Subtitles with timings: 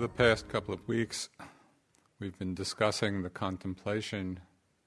[0.00, 1.28] Over the past couple of weeks,
[2.18, 4.40] we've been discussing the contemplation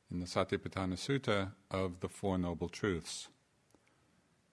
[0.09, 3.27] in the Satipatthana Sutta of the Four Noble Truths.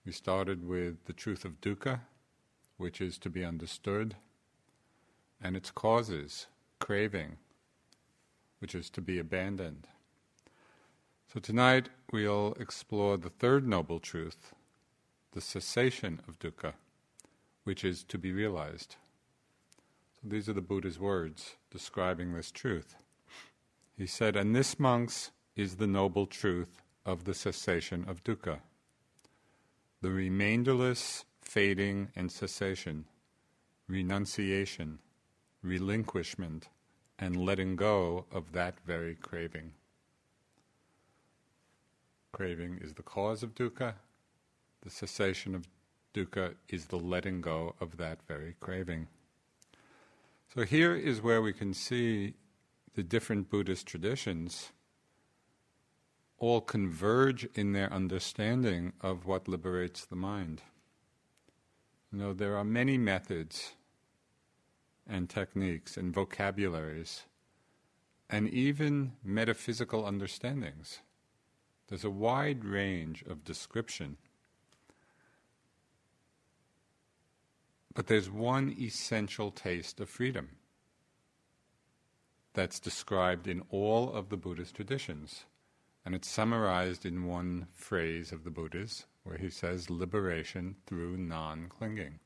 [0.05, 2.01] We started with the truth of dukkha,
[2.77, 4.17] which is to be understood,
[5.41, 6.45] and its causes,
[6.77, 7.37] craving,
[8.59, 9.87] which is to be abandoned.
[11.33, 14.53] So tonight we'll explore the third noble truth,
[15.31, 16.73] the cessation of dukkha,
[17.63, 18.97] which is to be realized.
[20.23, 22.95] These are the Buddha's words describing this truth.
[23.97, 28.59] He said, And this, monks, is the noble truth of the cessation of dukkha,
[30.01, 33.05] the remainderless fading and cessation,
[33.87, 34.99] renunciation,
[35.63, 36.69] relinquishment,
[37.17, 39.73] and letting go of that very craving.
[42.31, 43.95] Craving is the cause of dukkha,
[44.81, 45.67] the cessation of
[46.13, 49.07] dukkha is the letting go of that very craving.
[50.53, 52.33] So here is where we can see
[52.93, 54.73] the different Buddhist traditions
[56.37, 60.61] all converge in their understanding of what liberates the mind.
[62.11, 63.75] You know, there are many methods
[65.07, 67.23] and techniques and vocabularies
[68.29, 70.99] and even metaphysical understandings.
[71.87, 74.17] There's a wide range of description.
[77.93, 80.49] But there's one essential taste of freedom
[82.53, 85.45] that's described in all of the Buddhist traditions.
[86.05, 91.67] And it's summarized in one phrase of the Buddha's, where he says, liberation through non
[91.69, 92.19] clinging.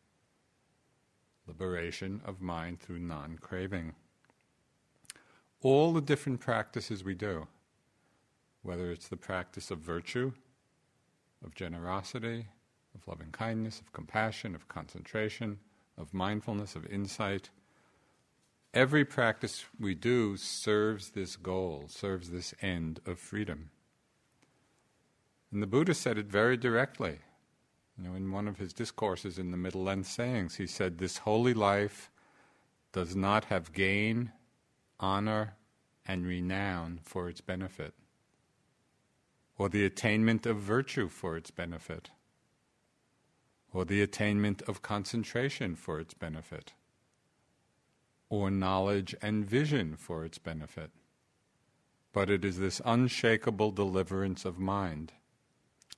[1.48, 3.94] Liberation of mind through non craving.
[5.62, 7.48] All the different practices we do,
[8.62, 10.32] whether it's the practice of virtue,
[11.44, 12.48] of generosity,
[12.96, 15.60] of loving kindness, of compassion, of concentration,
[15.98, 17.50] of mindfulness, of insight.
[18.74, 23.70] Every practice we do serves this goal, serves this end of freedom.
[25.52, 27.20] And the Buddha said it very directly.
[27.98, 31.20] You know, in one of his discourses in the Middle Length Sayings, he said, This
[31.20, 32.10] holy life
[32.92, 34.32] does not have gain,
[35.00, 35.56] honor,
[36.06, 37.94] and renown for its benefit,
[39.58, 42.10] or the attainment of virtue for its benefit
[43.76, 46.72] or the attainment of concentration for its benefit,
[48.30, 50.92] or knowledge and vision for its benefit.
[52.14, 55.12] But it is this unshakable deliverance of mind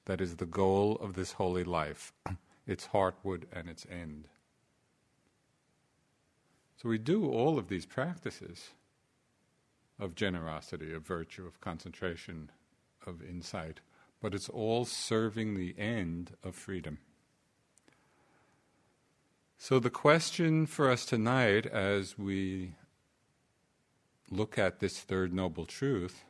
[0.06, 2.14] that is the goal of this holy life,
[2.66, 4.28] its heartwood and its end.
[6.82, 8.72] So we do all of these practices
[10.00, 12.50] of generosity, of virtue, of concentration,
[13.06, 13.82] of insight,
[14.20, 16.98] but it's all serving the end of freedom.
[19.58, 22.74] So, the question for us tonight, as we
[24.30, 26.24] look at this third noble truth,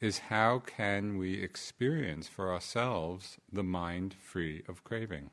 [0.00, 5.30] is how can we experience for ourselves the mind free of craving?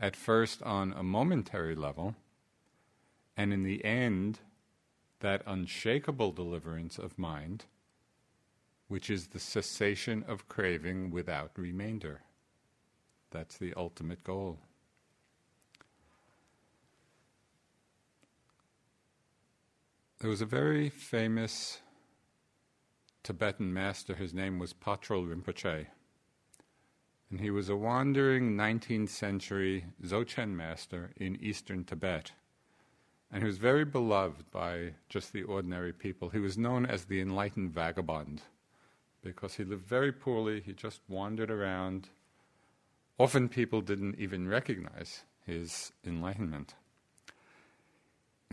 [0.00, 2.14] At first, on a momentary level,
[3.36, 4.40] and in the end,
[5.20, 7.66] that unshakable deliverance of mind
[8.88, 12.22] which is the cessation of craving without remainder.
[13.30, 14.58] That's the ultimate goal.
[20.24, 21.82] There was a very famous
[23.22, 25.84] Tibetan master, his name was Patrul Rinpoche.
[27.28, 32.32] And he was a wandering 19th century Dzogchen master in eastern Tibet.
[33.30, 36.30] And he was very beloved by just the ordinary people.
[36.30, 38.40] He was known as the enlightened vagabond
[39.22, 42.08] because he lived very poorly, he just wandered around.
[43.18, 46.76] Often people didn't even recognize his enlightenment.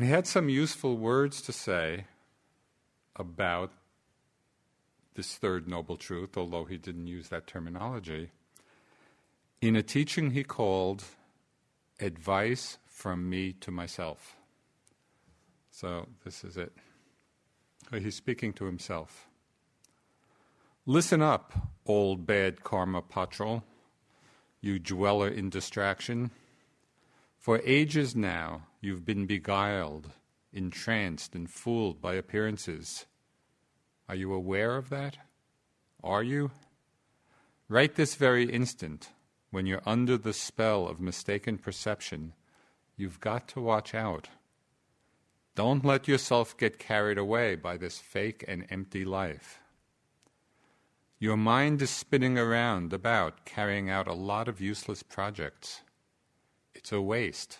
[0.01, 2.05] And he had some useful words to say
[3.15, 3.71] about
[5.13, 8.31] this third noble truth, although he didn't use that terminology,
[9.61, 11.03] in a teaching he called
[11.99, 14.37] Advice from Me to Myself.
[15.69, 16.73] So this is it.
[17.93, 19.27] He's speaking to himself.
[20.87, 21.53] Listen up,
[21.85, 23.63] old bad karma Patrul,
[24.61, 26.31] you dweller in distraction.
[27.41, 30.11] For ages now you've been beguiled,
[30.53, 33.07] entranced, and fooled by appearances
[34.07, 35.17] are you aware of that?
[36.03, 36.51] Are you?
[37.67, 39.09] Right this very instant,
[39.49, 42.33] when you're under the spell of mistaken perception,
[42.95, 44.27] you've got to watch out.
[45.55, 49.61] Don't let yourself get carried away by this fake and empty life.
[51.17, 55.81] Your mind is spinning around about carrying out a lot of useless projects.
[56.81, 57.59] It's a waste.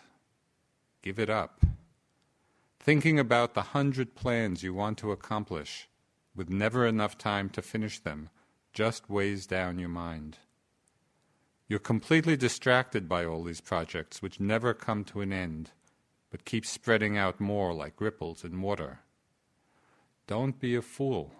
[1.03, 1.61] Give it up.
[2.79, 5.87] Thinking about the hundred plans you want to accomplish
[6.35, 8.31] with never enough time to finish them,
[8.73, 10.39] just weighs down your mind.
[11.67, 15.69] You're completely distracted by all these projects, which never come to an end,
[16.31, 19.01] but keep spreading out more like ripples in water.
[20.25, 21.31] Don't be a fool.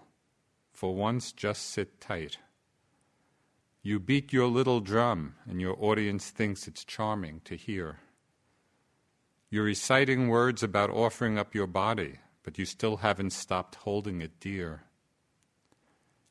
[0.72, 2.38] For once, just sit tight.
[3.84, 7.98] You beat your little drum, and your audience thinks it's charming to hear.
[9.50, 14.38] You're reciting words about offering up your body, but you still haven't stopped holding it
[14.38, 14.84] dear.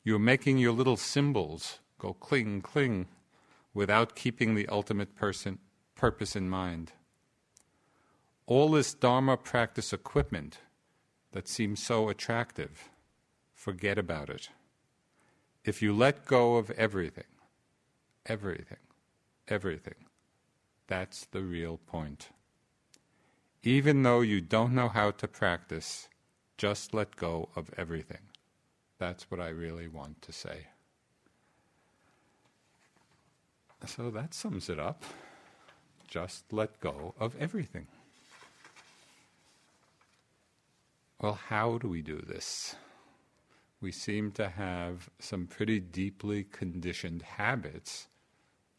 [0.02, 3.06] You're making your little cymbals go cling, cling,
[3.74, 5.58] without keeping the ultimate person,
[5.94, 6.92] purpose in mind.
[8.46, 10.58] All this Dharma practice equipment
[11.32, 12.88] that seems so attractive,
[13.54, 14.48] forget about it.
[15.64, 17.24] If you let go of everything,
[18.26, 18.78] everything,
[19.48, 20.06] everything,
[20.86, 22.28] that's the real point.
[23.62, 26.08] Even though you don't know how to practice,
[26.58, 28.28] just let go of everything.
[28.98, 30.66] That's what I really want to say.
[33.86, 35.04] So that sums it up.
[36.06, 37.86] Just let go of everything.
[41.20, 42.76] Well, how do we do this?
[43.80, 48.08] We seem to have some pretty deeply conditioned habits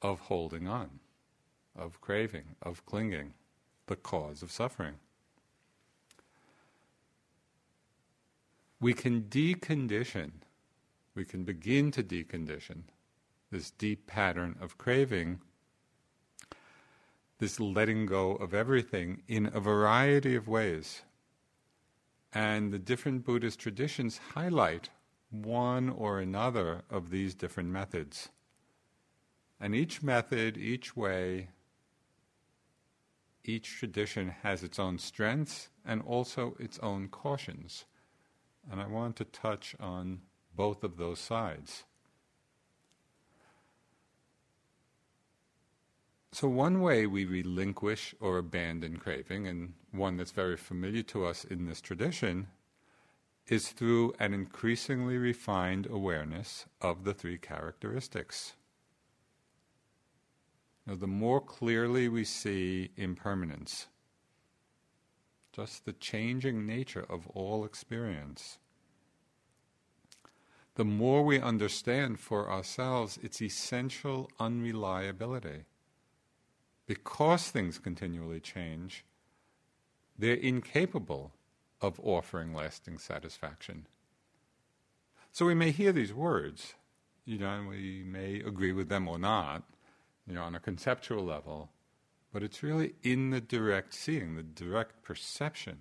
[0.03, 0.99] of holding on,
[1.75, 3.33] of craving, of clinging
[3.87, 4.95] the cause of suffering.
[8.79, 10.31] We can decondition,
[11.15, 12.83] we can begin to decondition
[13.49, 15.39] this deep pattern of craving,
[17.39, 21.03] this letting go of everything in a variety of ways.
[22.33, 24.89] And the different Buddhist traditions highlight
[25.29, 28.29] one or another of these different methods.
[29.63, 31.47] And each method, each way,
[33.45, 37.85] each tradition has its own strengths and also its own cautions.
[38.69, 40.19] And I want to touch on
[40.53, 41.85] both of those sides.
[46.33, 51.45] So, one way we relinquish or abandon craving, and one that's very familiar to us
[51.45, 52.47] in this tradition,
[53.47, 58.55] is through an increasingly refined awareness of the three characteristics.
[60.85, 63.87] Now, the more clearly we see impermanence,
[65.53, 68.57] just the changing nature of all experience,
[70.75, 75.65] the more we understand for ourselves its essential unreliability.
[76.85, 79.05] Because things continually change,
[80.17, 81.31] they're incapable
[81.79, 83.87] of offering lasting satisfaction.
[85.31, 86.73] So we may hear these words,
[87.25, 89.63] you know, and we may agree with them or not,
[90.27, 91.69] you know, on a conceptual level,
[92.31, 95.77] but it's really in the direct seeing, the direct perception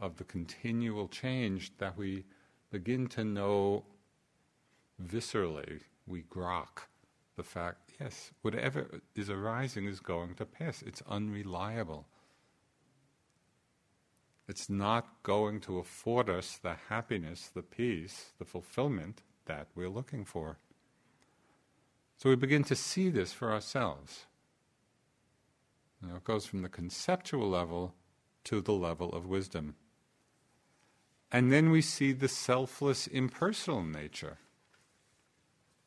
[0.00, 2.24] of the continual change that we
[2.70, 3.84] begin to know
[5.02, 6.86] viscerally, we grok
[7.36, 10.82] the fact, yes, whatever is arising is going to pass.
[10.82, 12.06] It's unreliable.
[14.46, 20.24] It's not going to afford us the happiness, the peace, the fulfillment that we're looking
[20.24, 20.58] for.
[22.16, 24.26] So we begin to see this for ourselves.
[26.00, 27.94] You know, it goes from the conceptual level
[28.44, 29.74] to the level of wisdom.
[31.32, 34.38] And then we see the selfless, impersonal nature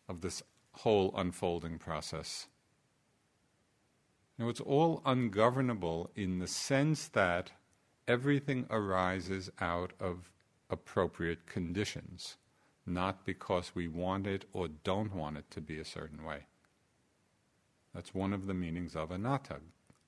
[0.10, 0.44] of this
[0.74, 2.48] whole unfolding process.
[4.38, 7.52] Now, it's all ungovernable in the sense that
[8.08, 10.30] everything arises out of
[10.70, 12.38] appropriate conditions,
[12.88, 16.46] not because we want it or don't want it to be a certain way.
[17.94, 19.58] That's one of the meanings of anatta,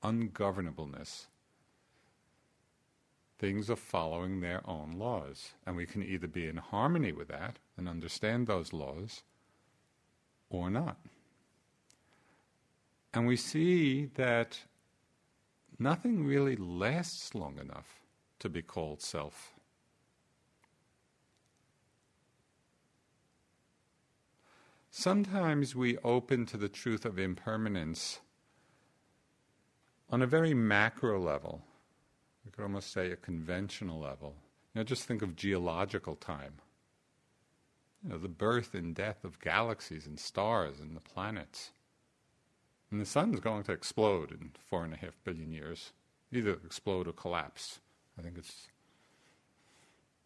[0.04, 1.28] ungovernableness.
[3.38, 7.58] Things are following their own laws, and we can either be in harmony with that
[7.78, 9.24] and understand those laws
[10.50, 10.98] or not.
[13.14, 14.60] And we see that
[15.80, 18.02] nothing really lasts long enough
[18.40, 19.59] to be called self.
[25.00, 28.20] Sometimes we open to the truth of impermanence
[30.10, 31.62] on a very macro level.
[32.44, 34.36] We could almost say a conventional level.
[34.74, 36.56] You know, just think of geological time.
[38.04, 41.72] You know, the birth and death of galaxies and stars and the planets.
[42.92, 45.94] And the sun's going to explode in four and a half billion years.
[46.30, 47.80] Either explode or collapse.
[48.18, 48.68] I think it's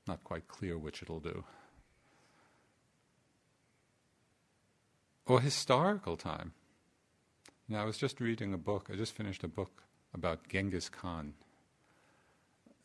[0.08, 1.44] not quite clear which it'll do.
[5.26, 6.54] Or historical time.
[7.70, 11.34] Now, I was just reading a book, I just finished a book about Genghis Khan.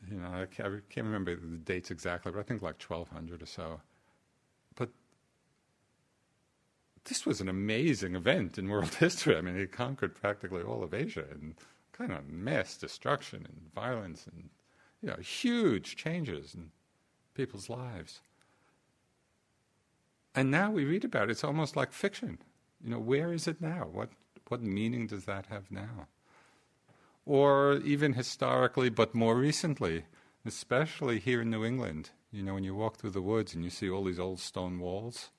[0.09, 3.81] You know, I can't, remember the dates exactly, but I think like 1200 or so.
[4.77, 4.91] But
[7.05, 9.37] this was an amazing event in world history.
[9.37, 11.55] I mean, he conquered practically all of Asia and
[11.93, 14.51] kind of mass destruction and violence and
[15.03, 16.71] you know huge changes in
[17.35, 18.21] people's lives.
[20.39, 22.39] And now we read about it; it's almost like fiction.
[22.81, 23.89] You know, where is it now?
[23.91, 24.11] What
[24.47, 26.07] what meaning does that have now?
[27.27, 30.05] Or even historically, but more recently,
[30.47, 32.11] especially here in New England.
[32.31, 34.79] You know, when you walk through the woods and you see all these old stone
[34.79, 35.31] walls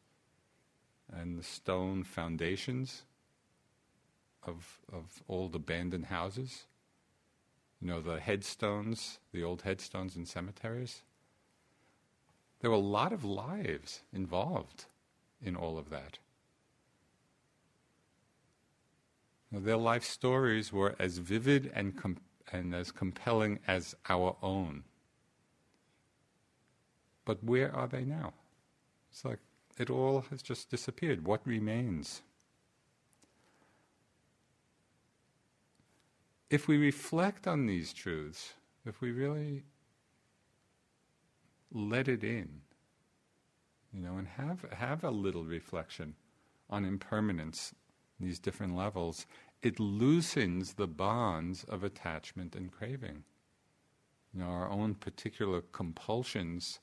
[1.09, 3.03] and the stone foundations
[4.43, 6.65] of, of old abandoned houses.
[7.79, 11.03] You know, the headstones, the old headstones in cemeteries.
[12.59, 14.87] There were a lot of lives involved
[15.41, 16.19] in all of that.
[19.51, 22.17] Now, their life stories were as vivid and, com-
[22.51, 24.83] and as compelling as our own.
[27.25, 28.33] But where are they now?
[29.11, 29.39] It's like
[29.77, 31.25] it all has just disappeared.
[31.25, 32.21] What remains?
[36.49, 38.53] If we reflect on these truths,
[38.85, 39.63] if we really
[41.71, 42.61] let it in,
[43.93, 46.15] you know, and have have a little reflection
[46.69, 47.73] on impermanence,
[48.19, 49.25] these different levels,
[49.61, 53.23] it loosens the bonds of attachment and craving.
[54.33, 56.79] You know, our own particular compulsions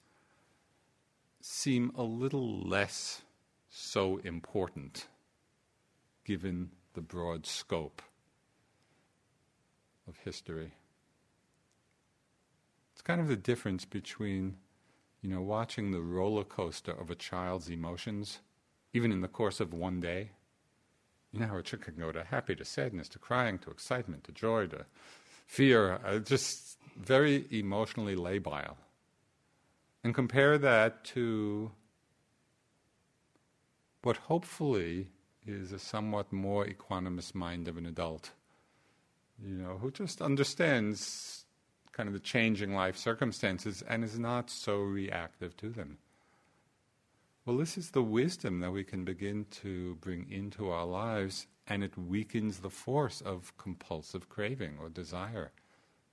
[1.41, 3.23] seem a little less
[3.71, 5.07] so important
[6.25, 8.03] given the broad scope
[10.09, 10.73] of history.
[12.93, 14.57] It's kind of the difference between,
[15.27, 18.39] you know, watching the roller coaster of a child's emotions,
[18.93, 20.31] even in the course of one day.
[21.33, 24.23] You know how a child can go to happy, to sadness, to crying, to excitement,
[24.25, 24.87] to joy, to
[25.45, 28.77] fear, uh, just very emotionally labile.
[30.05, 31.73] And compare that to
[34.03, 35.09] what hopefully
[35.45, 38.31] is a somewhat more equanimous mind of an adult,
[39.45, 41.46] you know, who just understands
[41.97, 45.97] kind of the changing life circumstances and is not so reactive to them.
[47.47, 51.83] Well, this is the wisdom that we can begin to bring into our lives, and
[51.83, 55.53] it weakens the force of compulsive craving or desire.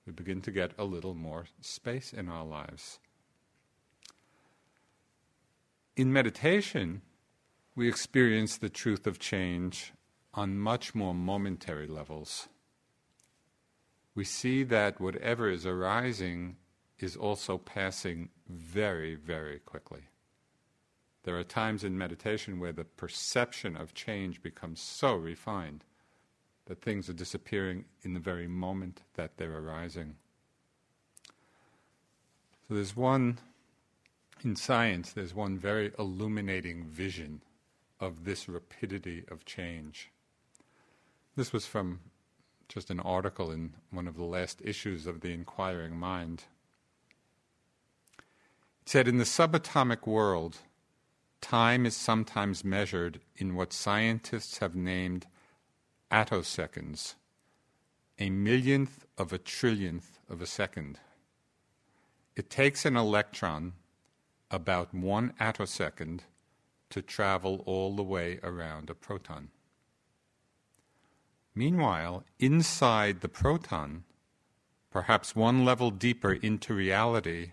[0.05, 2.99] We begin to get a little more space in our lives.
[5.97, 7.01] In meditation,
[7.75, 9.91] we experience the truth of change
[10.33, 12.47] on much more momentary levels.
[14.15, 16.57] We see that whatever is arising
[16.99, 20.03] is also passing very, very quickly.
[21.23, 25.83] There are times in meditation where the perception of change becomes so refined
[26.65, 30.15] that things are disappearing in the very moment that they're arising.
[32.67, 33.39] So there's one
[34.43, 37.41] in science, there's one very illuminating vision
[37.99, 40.11] of this rapidity of change.
[41.35, 41.99] This was from
[42.67, 46.43] just an article in one of the last issues of The Inquiring Mind.
[48.81, 50.57] It said In the subatomic world,
[51.41, 55.27] time is sometimes measured in what scientists have named
[56.11, 57.15] attoseconds,
[58.19, 60.99] a millionth of a trillionth of a second.
[62.35, 63.73] It takes an electron
[64.49, 66.21] about one attosecond
[66.89, 69.49] to travel all the way around a proton.
[71.55, 74.03] Meanwhile, inside the proton,
[74.91, 77.51] perhaps one level deeper into reality,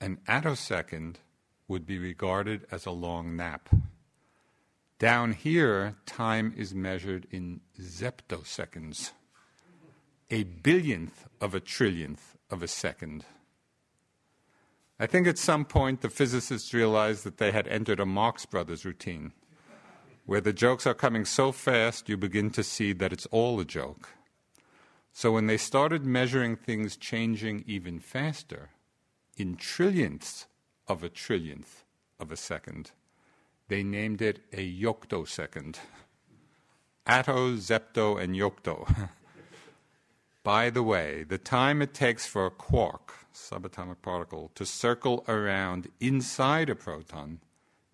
[0.00, 1.16] an attosecond
[1.68, 3.68] would be regarded as a long nap.
[4.98, 9.12] Down here, time is measured in zeptoseconds,
[10.30, 13.24] a billionth of a trillionth of a second.
[14.98, 18.84] I think at some point the physicists realized that they had entered a Marx Brothers
[18.84, 19.32] routine,
[20.26, 23.64] where the jokes are coming so fast you begin to see that it's all a
[23.64, 24.10] joke.
[25.12, 28.70] So when they started measuring things changing even faster,
[29.36, 30.46] in trillionths
[30.88, 31.84] of a trillionth
[32.18, 32.90] of a second,
[33.68, 35.76] they named it a yoctosecond.
[37.06, 39.08] Atto, zepto, and yocto.
[40.42, 45.88] By the way, the time it takes for a quark, subatomic particle, to circle around
[46.00, 47.40] inside a proton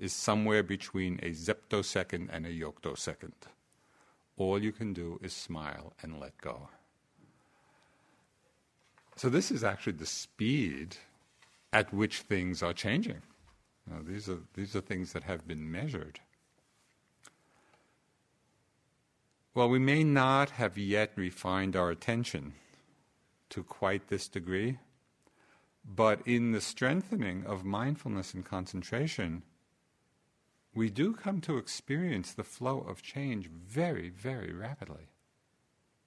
[0.02, 3.34] is somewhere between a zeptosecond and a yoctosecond.
[4.36, 6.68] All you can do is smile and let go.
[9.14, 10.96] So, this is actually the speed
[11.72, 13.22] at which things are changing.
[13.88, 16.18] Now, these, are, these are things that have been measured.
[19.54, 22.54] Well, we may not have yet refined our attention
[23.50, 24.78] to quite this degree,
[25.84, 29.42] but in the strengthening of mindfulness and concentration,
[30.74, 35.08] we do come to experience the flow of change very, very rapidly.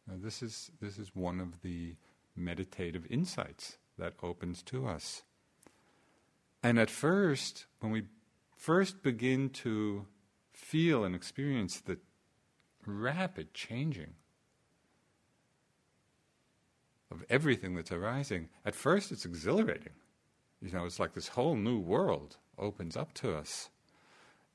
[0.07, 1.95] Now, this is, this is one of the
[2.35, 5.23] meditative insights that opens to us.
[6.63, 8.03] And at first, when we
[8.57, 10.07] first begin to
[10.51, 11.99] feel and experience the
[12.85, 14.13] rapid changing
[17.11, 19.93] of everything that's arising, at first it's exhilarating.
[20.61, 23.69] You know, it's like this whole new world opens up to us.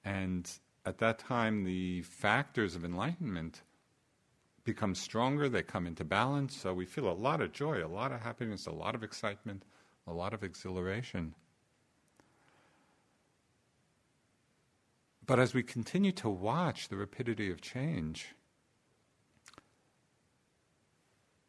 [0.04, 0.50] And
[0.84, 3.62] at that time, the factors of enlightenment
[4.64, 8.12] become stronger, they come into balance, so we feel a lot of joy, a lot
[8.12, 9.64] of happiness, a lot of excitement,
[10.06, 11.34] a lot of exhilaration.
[15.26, 18.34] But as we continue to watch the rapidity of change,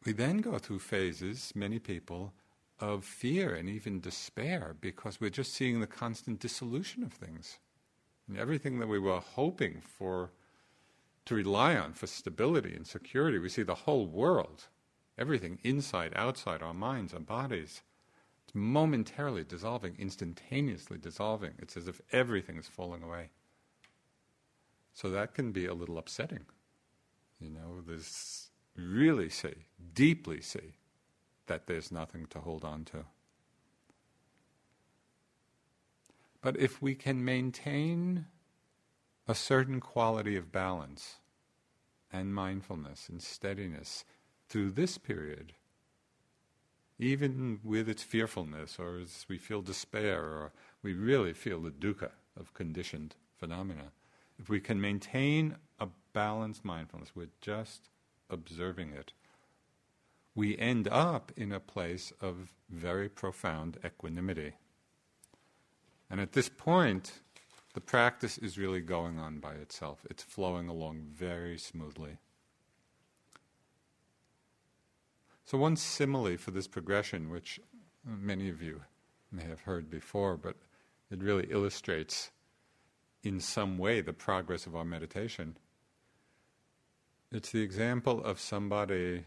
[0.04, 2.32] we then go through phases, many people,
[2.78, 7.58] of fear and even despair because we're just seeing the constant dissolution of things.
[8.28, 10.30] And everything that we were hoping for
[11.24, 14.68] to rely on for stability and security, we see the whole world,
[15.18, 17.82] everything inside, outside, our minds, our bodies,
[18.44, 21.52] it's momentarily dissolving, instantaneously dissolving.
[21.58, 23.30] It's as if everything is falling away.
[24.92, 26.44] So that can be a little upsetting.
[27.40, 30.74] You know, this really see, deeply see,
[31.46, 33.04] that there's nothing to hold on to.
[36.42, 38.26] But if we can maintain
[39.28, 41.20] a certain quality of balance
[42.12, 44.04] and mindfulness and steadiness
[44.48, 45.54] through this period,
[46.98, 50.52] even with its fearfulness, or as we feel despair, or
[50.82, 53.92] we really feel the dukkha of conditioned phenomena,
[54.38, 57.88] if we can maintain a balanced mindfulness with just
[58.28, 59.12] observing it,
[60.34, 64.54] we end up in a place of very profound equanimity.
[66.12, 67.20] And at this point,
[67.72, 70.04] the practice is really going on by itself.
[70.10, 72.18] It's flowing along very smoothly.
[75.46, 77.58] So, one simile for this progression, which
[78.04, 78.82] many of you
[79.32, 80.56] may have heard before, but
[81.10, 82.30] it really illustrates
[83.22, 85.56] in some way the progress of our meditation.
[87.30, 89.24] It's the example of somebody,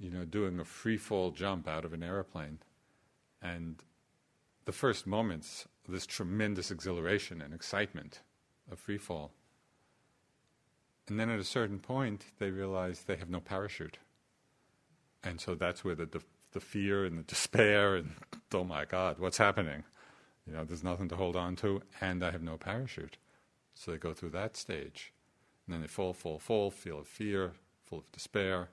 [0.00, 2.58] you know, doing a free fall jump out of an airplane.
[3.40, 3.80] And
[4.64, 8.20] the first moments, this tremendous exhilaration and excitement
[8.70, 9.32] of free fall.
[11.08, 13.98] And then at a certain point, they realize they have no parachute.
[15.24, 18.12] And so that's where the, the, the fear and the despair and,
[18.54, 19.84] oh my God, what's happening?
[20.46, 23.16] You know, there's nothing to hold on to, and I have no parachute.
[23.74, 25.12] So they go through that stage.
[25.66, 27.52] And then they fall, fall, fall, feel of fear,
[27.84, 28.68] full of despair.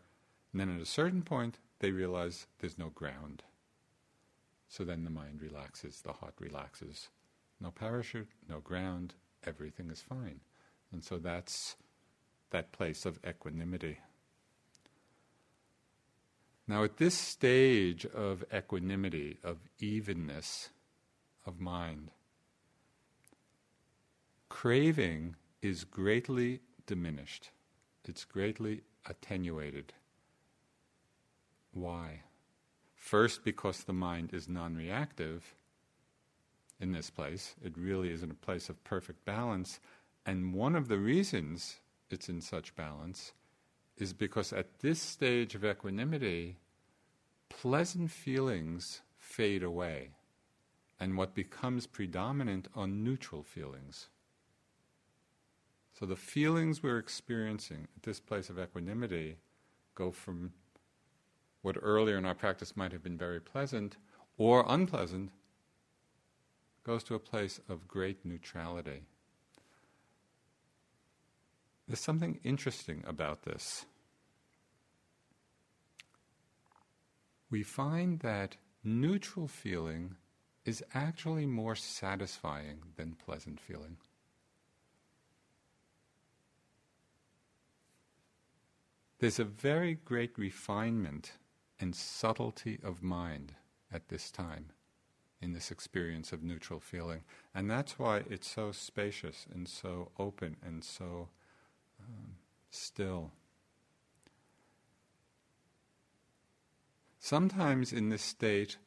[0.52, 3.43] And then at a certain point, they realize there's no ground.
[4.67, 7.10] So then the mind relaxes, the heart relaxes.
[7.60, 10.41] No parachute, no ground, everything is fine.
[10.91, 11.75] And so that's
[12.51, 13.99] that place of equanimity.
[16.67, 20.69] Now, at this stage of equanimity, of evenness,
[21.45, 22.12] of mind.
[24.49, 27.51] craving is greatly diminished,
[28.06, 29.93] it's greatly attenuated.
[31.71, 32.23] Why?
[33.08, 35.56] First, because the mind is non reactive
[36.78, 39.80] in this place, it really is in a place of perfect balance.
[40.26, 41.78] And one of the reasons
[42.10, 43.32] it's in such balance
[43.96, 46.58] is because at this stage of equanimity,
[47.48, 50.10] pleasant feelings fade away,
[51.00, 54.10] and what becomes predominant are neutral feelings.
[55.98, 59.38] So the feelings we're experiencing at this place of equanimity
[59.96, 60.52] go from
[61.62, 63.98] what earlier in our practice might have been very pleasant
[64.38, 65.32] or unpleasant,
[66.84, 69.02] goes to a place of great neutrality.
[71.88, 73.86] There's something interesting about this.
[77.50, 80.15] We find that neutral feeling
[80.65, 83.98] is actually more satisfying than pleasant feeling.
[89.20, 91.32] There's a very great refinement
[91.80, 93.54] and subtlety of mind
[93.92, 94.68] at this time
[95.42, 97.22] in this experience of neutral feeling.
[97.54, 101.30] And that's why it's so spacious and so open and so
[102.02, 102.36] um,
[102.72, 103.32] still.
[107.20, 108.78] Sometimes in this state,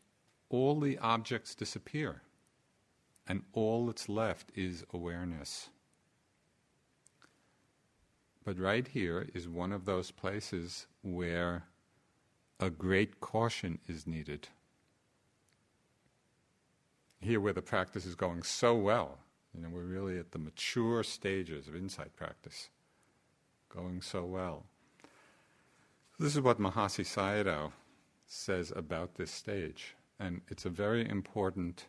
[0.48, 2.22] all the objects disappear,
[3.26, 5.68] and all that's left is awareness.
[8.44, 11.64] But right here is one of those places where
[12.60, 14.48] a great caution is needed.
[17.20, 19.18] Here, where the practice is going so well,
[19.54, 22.68] you know, we're really at the mature stages of insight practice,
[23.74, 24.66] going so well.
[26.18, 27.72] This is what Mahasi Sayadaw
[28.26, 31.86] says about this stage, and it's a very important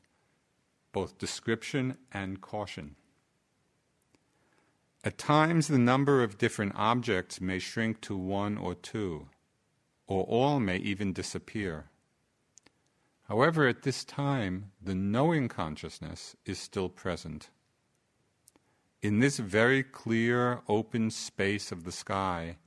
[0.93, 2.95] both description and caution.
[5.03, 9.27] At times, the number of different objects may shrink to one or two,
[10.11, 11.85] or all may even disappear.
[13.29, 17.49] However, at this time, the knowing consciousness is still present.
[19.01, 22.57] In this very clear, open space of the sky,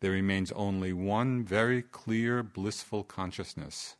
[0.00, 3.96] there remains only one very clear, blissful consciousness,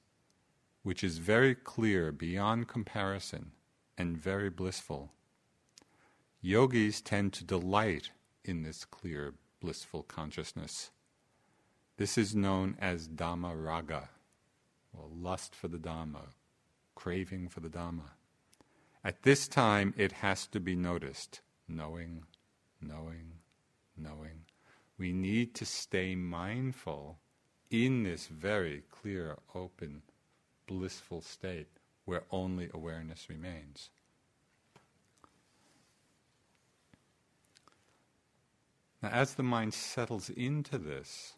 [0.83, 3.53] which is very clear beyond comparison
[3.97, 5.13] and very blissful.
[6.43, 8.11] Yogis tend to delight
[8.45, 10.91] in this clear, blissful consciousness.
[12.01, 14.09] This is known as Dhamma Raga,
[14.97, 16.29] or lust for the Dhamma,
[16.95, 18.13] craving for the Dhamma.
[19.05, 22.25] At this time, it has to be noticed knowing,
[22.81, 23.33] knowing,
[23.99, 24.47] knowing.
[24.97, 27.19] We need to stay mindful
[27.71, 30.01] in this very clear, open,
[30.67, 31.69] blissful state
[32.07, 33.91] where only awareness remains.
[39.03, 41.35] Now, as the mind settles into this,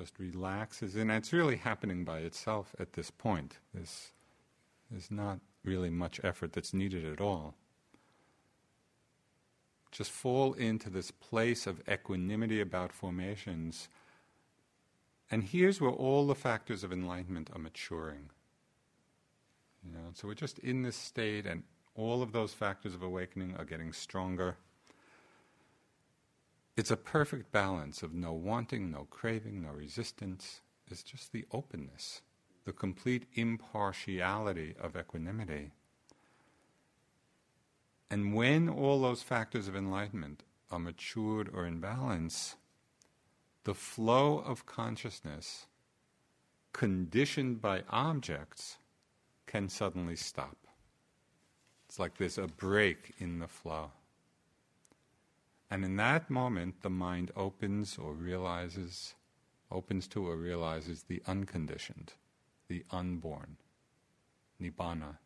[0.00, 3.58] just relaxes, and it's really happening by itself at this point.
[3.74, 4.12] There's,
[4.90, 7.54] there's not really much effort that's needed at all.
[9.92, 13.90] Just fall into this place of equanimity about formations.
[15.30, 18.30] And here's where all the factors of enlightenment are maturing.
[19.84, 21.62] You know, so we're just in this state, and
[21.94, 24.56] all of those factors of awakening are getting stronger.
[26.76, 30.60] It's a perfect balance of no wanting, no craving, no resistance.
[30.86, 32.22] It's just the openness,
[32.64, 35.72] the complete impartiality of equanimity.
[38.10, 42.56] And when all those factors of enlightenment are matured or in balance,
[43.64, 45.66] the flow of consciousness,
[46.72, 48.78] conditioned by objects,
[49.46, 50.56] can suddenly stop.
[51.88, 53.90] It's like there's a break in the flow.
[55.70, 59.14] And in that moment, the mind opens or realizes,
[59.70, 62.14] opens to or realizes the unconditioned,
[62.68, 63.56] the unborn,
[64.60, 65.18] nibbana.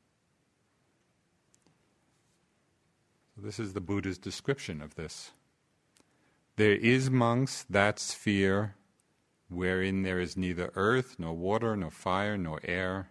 [3.35, 5.33] So this is the Buddha's description of this.
[6.57, 8.77] There is, monks, that sphere
[9.49, 13.09] wherein there is neither earth, nor water, nor fire, nor air,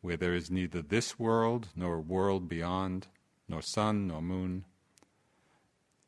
[0.00, 3.06] where there is neither this world, nor world beyond,
[3.48, 4.64] nor sun, nor moon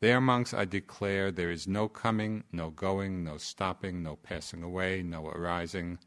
[0.01, 5.03] there, monks, I declare there is no coming, no going, no stopping, no passing away,
[5.03, 5.99] no arising.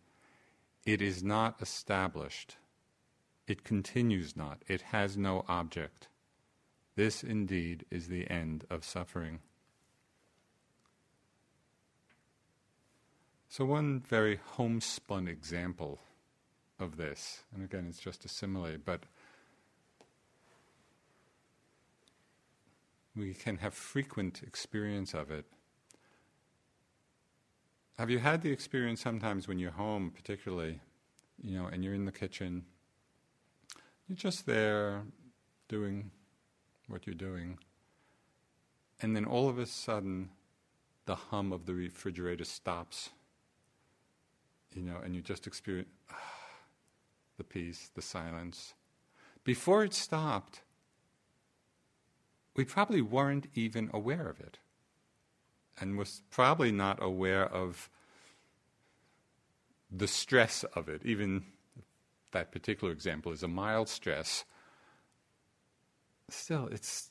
[0.85, 2.57] It is not established.
[3.47, 4.63] It continues not.
[4.67, 6.07] It has no object.
[6.95, 9.39] This indeed is the end of suffering.
[13.47, 15.99] So, one very homespun example
[16.79, 19.03] of this, and again, it's just a simile, but
[23.15, 25.45] we can have frequent experience of it.
[27.97, 30.79] Have you had the experience sometimes when you're home, particularly,
[31.43, 32.65] you know, and you're in the kitchen,
[34.07, 35.03] you're just there
[35.67, 36.09] doing
[36.87, 37.59] what you're doing,
[39.01, 40.29] and then all of a sudden
[41.05, 43.11] the hum of the refrigerator stops,
[44.73, 46.15] you know, and you just experience ah,
[47.37, 48.73] the peace, the silence.
[49.43, 50.61] Before it stopped,
[52.55, 54.59] we probably weren't even aware of it
[55.79, 57.89] and was probably not aware of
[59.91, 61.01] the stress of it.
[61.05, 61.43] Even
[62.31, 64.45] that particular example is a mild stress.
[66.29, 67.09] Still, it's,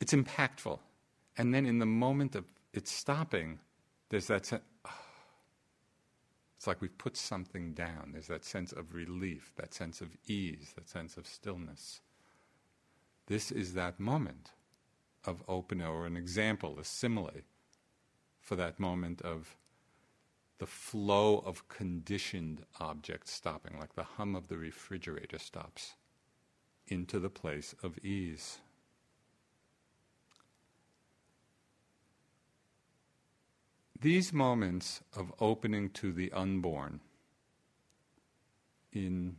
[0.00, 0.78] it's impactful.
[1.36, 3.58] And then in the moment of it stopping,
[4.08, 4.62] there's that sense,
[6.56, 8.10] it's like we've put something down.
[8.12, 12.00] There's that sense of relief, that sense of ease, that sense of stillness.
[13.26, 14.52] This is that moment
[15.24, 17.42] of open, or an example, a simile
[18.40, 19.56] for that moment of
[20.58, 25.94] the flow of conditioned objects stopping, like the hum of the refrigerator stops,
[26.86, 28.58] into the place of ease.
[33.98, 37.00] These moments of opening to the unborn
[38.92, 39.36] in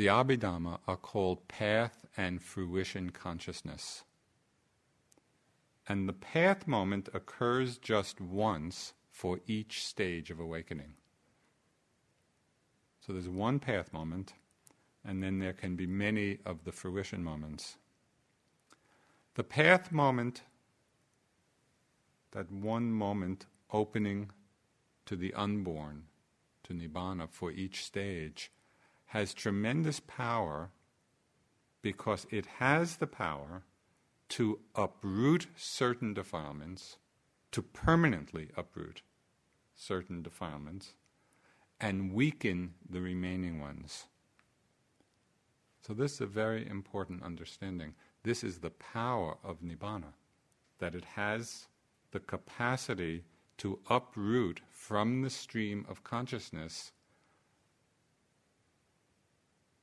[0.00, 4.02] the Abhidhamma are called path and fruition consciousness.
[5.86, 10.94] And the path moment occurs just once for each stage of awakening.
[13.06, 14.32] So there's one path moment,
[15.04, 17.76] and then there can be many of the fruition moments.
[19.34, 20.44] The path moment,
[22.30, 24.30] that one moment opening
[25.04, 26.04] to the unborn,
[26.62, 28.50] to Nibbana for each stage,
[29.10, 30.70] has tremendous power
[31.82, 33.64] because it has the power
[34.28, 36.96] to uproot certain defilements,
[37.50, 39.02] to permanently uproot
[39.74, 40.94] certain defilements,
[41.80, 44.06] and weaken the remaining ones.
[45.84, 47.94] So, this is a very important understanding.
[48.22, 50.12] This is the power of Nibbana,
[50.78, 51.66] that it has
[52.12, 53.24] the capacity
[53.58, 56.92] to uproot from the stream of consciousness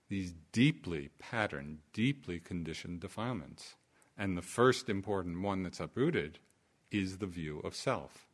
[0.10, 3.76] these deeply patterned, deeply conditioned defilements.
[4.18, 6.40] And the first important one that's uprooted
[6.92, 8.26] is the view of self.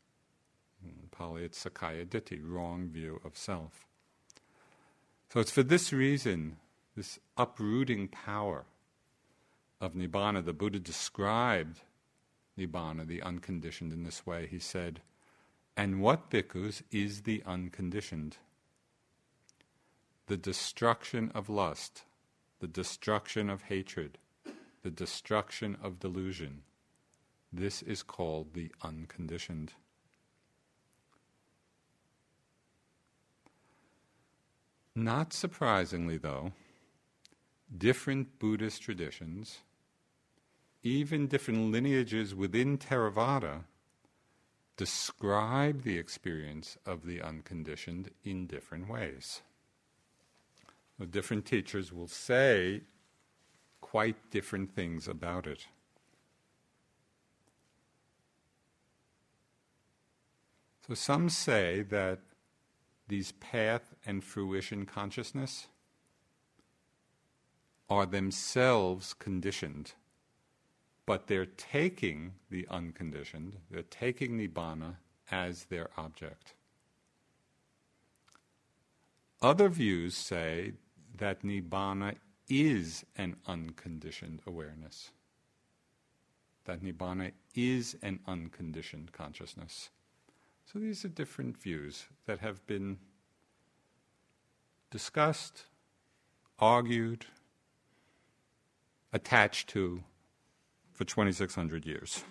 [0.82, 3.88] Hmm, in Pali, it's Sakkaya Ditthi, wrong view of self.
[5.30, 6.58] So it's for this reason,
[6.96, 8.66] this uprooting power
[9.82, 11.80] of Nibbana, the Buddha described
[12.58, 14.48] Nibbana, the unconditioned, in this way.
[14.50, 15.02] He said,
[15.76, 18.38] And what, bhikkhus, is the unconditioned?
[20.28, 22.04] The destruction of lust,
[22.60, 24.18] the destruction of hatred,
[24.82, 26.62] the destruction of delusion.
[27.52, 29.74] This is called the unconditioned.
[34.96, 36.54] Not surprisingly, though,
[37.76, 39.60] different Buddhist traditions,
[40.84, 43.64] even different lineages within Theravada,
[44.78, 49.42] describe the experience of the unconditioned in different ways.
[51.10, 52.82] Different teachers will say
[53.82, 55.68] quite different things about it.
[60.88, 62.20] So some say that
[63.08, 65.68] these path and fruition consciousness
[67.90, 69.94] are themselves conditioned,
[71.06, 74.96] but they're taking the unconditioned, they're taking Nibbana
[75.32, 76.54] as their object.
[79.44, 80.72] Other views say
[81.18, 82.16] that Nibbana
[82.48, 85.12] is an unconditioned awareness.
[86.64, 89.90] That Nibbana is an unconditioned consciousness.
[90.66, 93.00] So these are different views that have been
[94.90, 95.66] discussed,
[96.58, 97.26] argued,
[99.12, 100.06] attached to
[100.94, 102.24] for 2,600 years.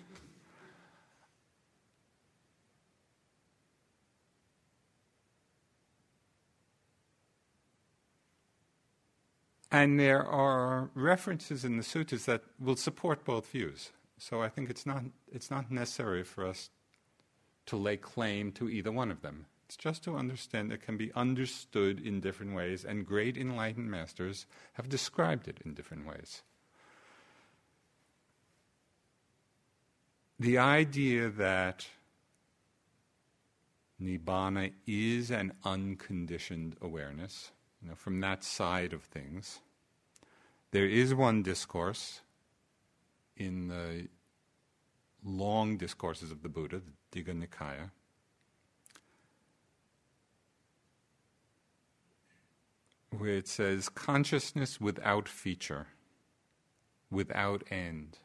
[9.73, 13.89] And there are references in the sutras that will support both views.
[14.19, 16.69] So I think it's not, it's not necessary for us
[17.65, 19.47] to lay claim to either one of them.
[19.65, 24.45] It's just to understand it can be understood in different ways, and great enlightened masters
[24.73, 26.43] have described it in different ways.
[30.39, 31.87] The idea that
[33.99, 37.51] Nibbana is an unconditioned awareness
[37.83, 39.59] you know, from that side of things.
[40.71, 42.21] There is one discourse
[43.35, 44.07] in the
[45.23, 47.91] long discourses of the Buddha, the Digha Nikaya.
[53.11, 55.87] Where it says, consciousness without feature,
[57.11, 58.17] without end,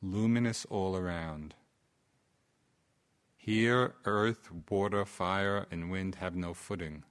[0.00, 1.54] luminous all around.
[3.36, 7.04] Here, earth, water, fire, and wind have no footing.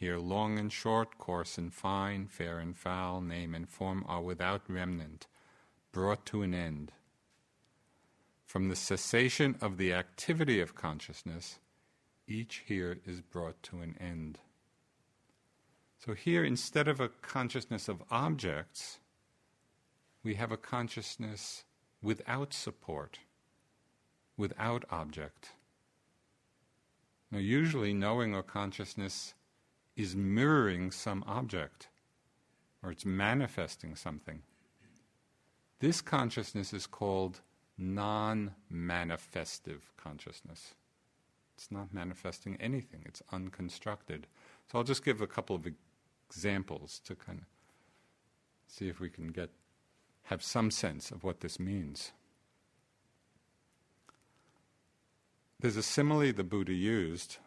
[0.00, 4.62] Here, long and short, coarse and fine, fair and foul, name and form are without
[4.66, 5.26] remnant,
[5.92, 6.92] brought to an end.
[8.46, 11.58] From the cessation of the activity of consciousness,
[12.26, 14.38] each here is brought to an end.
[15.98, 19.00] So, here, instead of a consciousness of objects,
[20.22, 21.64] we have a consciousness
[22.00, 23.18] without support,
[24.38, 25.50] without object.
[27.30, 29.34] Now, usually, knowing or consciousness
[29.96, 31.88] is mirroring some object
[32.82, 34.42] or it's manifesting something.
[35.80, 37.40] This consciousness is called
[37.78, 40.74] non manifestive consciousness.
[41.56, 44.26] It's not manifesting anything, it's unconstructed.
[44.70, 45.66] So I'll just give a couple of
[46.28, 47.46] examples to kind of
[48.66, 49.50] see if we can get
[50.24, 52.12] have some sense of what this means.
[55.58, 57.38] There's a simile the Buddha used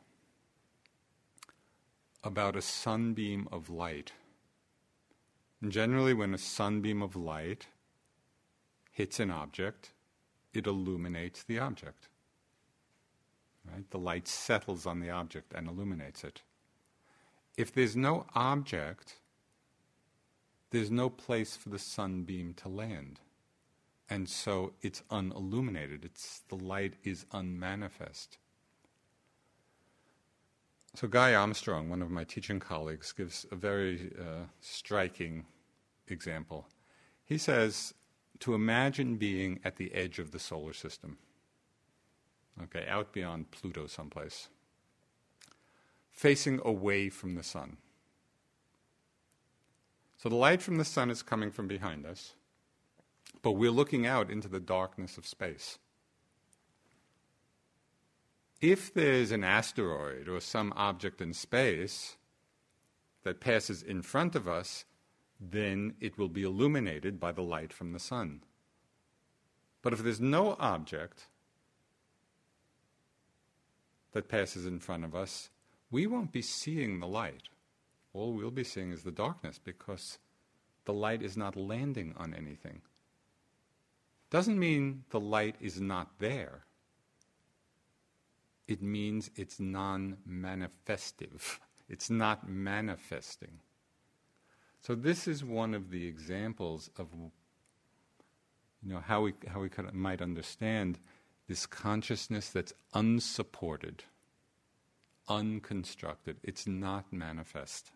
[2.23, 4.13] about a sunbeam of light.
[5.62, 7.67] And generally, when a sunbeam of light
[8.91, 9.91] hits an object,
[10.53, 12.07] it illuminates the object.
[13.69, 13.89] Right?
[13.89, 16.41] The light settles on the object and illuminates it.
[17.57, 19.19] If there's no object,
[20.71, 23.19] there's no place for the sunbeam to land.
[24.09, 26.03] And so it's unilluminated.
[26.03, 28.38] It's the light is unmanifest.
[30.95, 35.45] So Guy Armstrong, one of my teaching colleagues, gives a very uh, striking
[36.08, 36.67] example.
[37.25, 37.95] He says
[38.39, 41.17] to imagine being at the edge of the solar system,
[42.62, 44.49] okay, out beyond Pluto someplace,
[46.12, 47.77] facing away from the sun.
[50.17, 52.34] So the light from the sun is coming from behind us,
[53.41, 55.79] but we're looking out into the darkness of space.
[58.63, 62.15] If there's an asteroid or some object in space
[63.23, 64.86] that passes in front of us,
[65.38, 68.41] then it will be illuminated by the light from the sun.
[69.82, 71.28] But if there's no object
[74.13, 75.49] that passes in front of us,
[75.91, 77.49] we won't be seeing the light.
[78.13, 80.19] All we'll be seeing is the darkness because
[80.86, 82.82] the light is not landing on anything.
[84.30, 86.63] Doesn't mean the light is not there.
[88.67, 91.60] It means it's non manifestive.
[91.89, 93.60] It's not manifesting.
[94.82, 97.08] So this is one of the examples of
[98.82, 100.97] you know how we how we could, might understand
[101.47, 104.06] this consciousness that's unsupported,
[105.28, 106.38] unconstructed.
[106.41, 107.91] It's not manifest.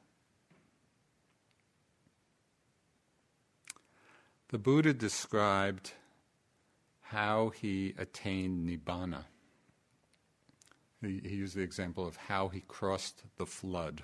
[4.50, 5.94] The Buddha described
[7.02, 9.26] how he attained nibbana.
[11.02, 14.04] He, he used the example of how he crossed the flood.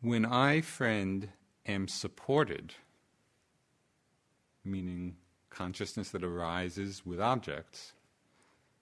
[0.00, 1.28] When I, friend,
[1.66, 2.74] am supported,
[4.64, 5.16] meaning
[5.50, 7.92] consciousness that arises with objects,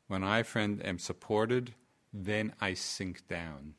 [0.08, 1.74] when I, friend, am supported,
[2.12, 3.74] then I sink down.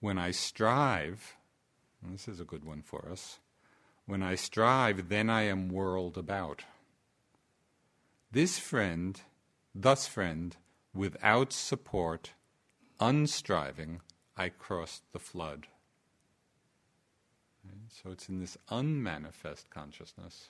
[0.00, 1.36] When I strive,
[2.02, 3.38] this is a good one for us.
[4.06, 6.64] When I strive, then I am whirled about.
[8.32, 9.20] This friend,
[9.74, 10.56] thus friend,
[10.94, 12.32] without support,
[12.98, 14.00] unstriving,
[14.38, 15.66] I crossed the flood.
[17.90, 20.48] So it's in this unmanifest consciousness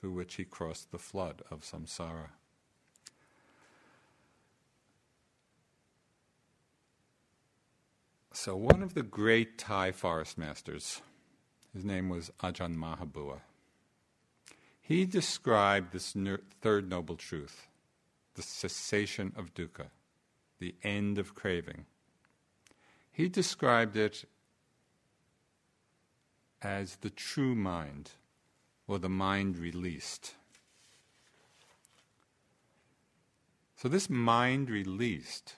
[0.00, 2.28] through which he crossed the flood of samsara.
[8.32, 11.02] So, one of the great Thai forest masters,
[11.74, 13.40] his name was Ajahn Mahabua,
[14.82, 16.14] he described this
[16.60, 17.68] third noble truth,
[18.34, 19.86] the cessation of dukkha,
[20.58, 21.86] the end of craving.
[23.12, 24.24] He described it
[26.60, 28.10] as the true mind,
[28.86, 30.34] or the mind released.
[33.76, 35.56] So, this mind released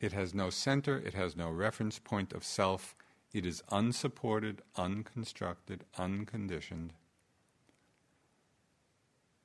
[0.00, 2.94] it has no center, it has no reference point of self,
[3.34, 6.94] it is unsupported, unconstructed, unconditioned.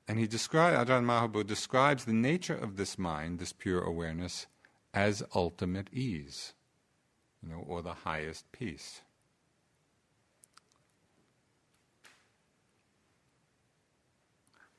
[0.08, 4.46] And he describes, Ajahn Mahabua describes the nature of this mind, this pure awareness,
[4.94, 6.54] as ultimate ease,
[7.42, 9.02] you know, or the highest peace.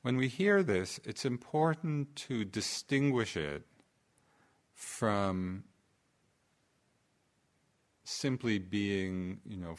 [0.02, 3.66] When we hear this, it's important to distinguish it
[4.72, 5.64] from
[8.04, 9.76] simply being, you know,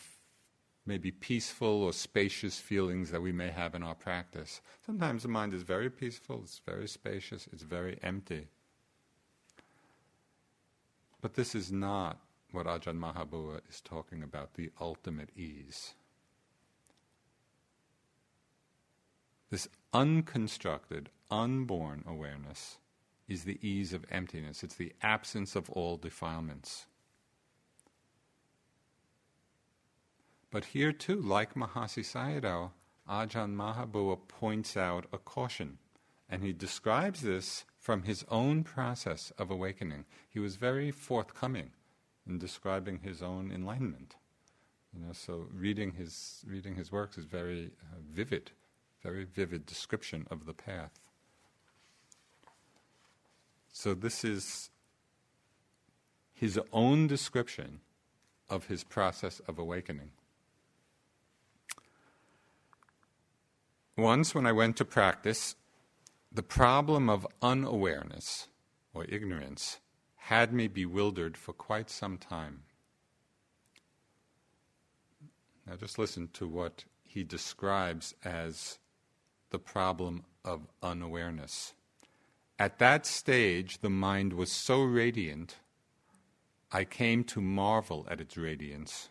[0.89, 4.59] maybe peaceful or spacious feelings that we may have in our practice.
[4.83, 8.47] Sometimes the mind is very peaceful, it's very spacious, it's very empty.
[11.21, 12.17] But this is not
[12.51, 15.93] what Ajahn Mahabua is talking about the ultimate ease.
[19.51, 22.79] This unconstructed, unborn awareness
[23.27, 26.87] is the ease of emptiness, it's the absence of all defilements.
[30.51, 32.71] But here too, like Mahasi Sayadaw,
[33.09, 35.77] Ajahn Mahabua points out a caution,
[36.29, 40.05] and he describes this from his own process of awakening.
[40.29, 41.71] He was very forthcoming
[42.27, 44.15] in describing his own enlightenment.
[44.93, 48.51] You know, so reading his reading his works is very uh, vivid,
[49.03, 50.99] very vivid description of the path.
[53.71, 54.71] So this is
[56.33, 57.81] his own description
[58.49, 60.11] of his process of awakening.
[63.99, 65.55] Once, when I went to practice,
[66.31, 68.47] the problem of unawareness
[68.93, 69.79] or ignorance
[70.15, 72.63] had me bewildered for quite some time.
[75.67, 78.79] Now, just listen to what he describes as
[79.49, 81.73] the problem of unawareness.
[82.57, 85.57] At that stage, the mind was so radiant,
[86.71, 89.09] I came to marvel at its radiance.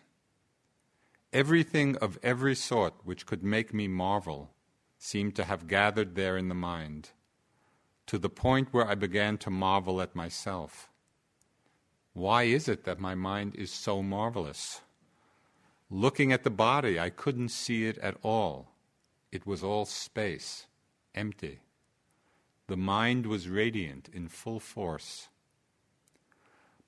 [1.33, 4.51] Everything of every sort which could make me marvel
[4.99, 7.11] seemed to have gathered there in the mind,
[8.07, 10.91] to the point where I began to marvel at myself.
[12.13, 14.81] Why is it that my mind is so marvelous?
[15.91, 18.73] Looking at the body, I couldn't see it at all.
[19.31, 20.67] It was all space,
[21.15, 21.61] empty.
[22.67, 25.29] The mind was radiant in full force.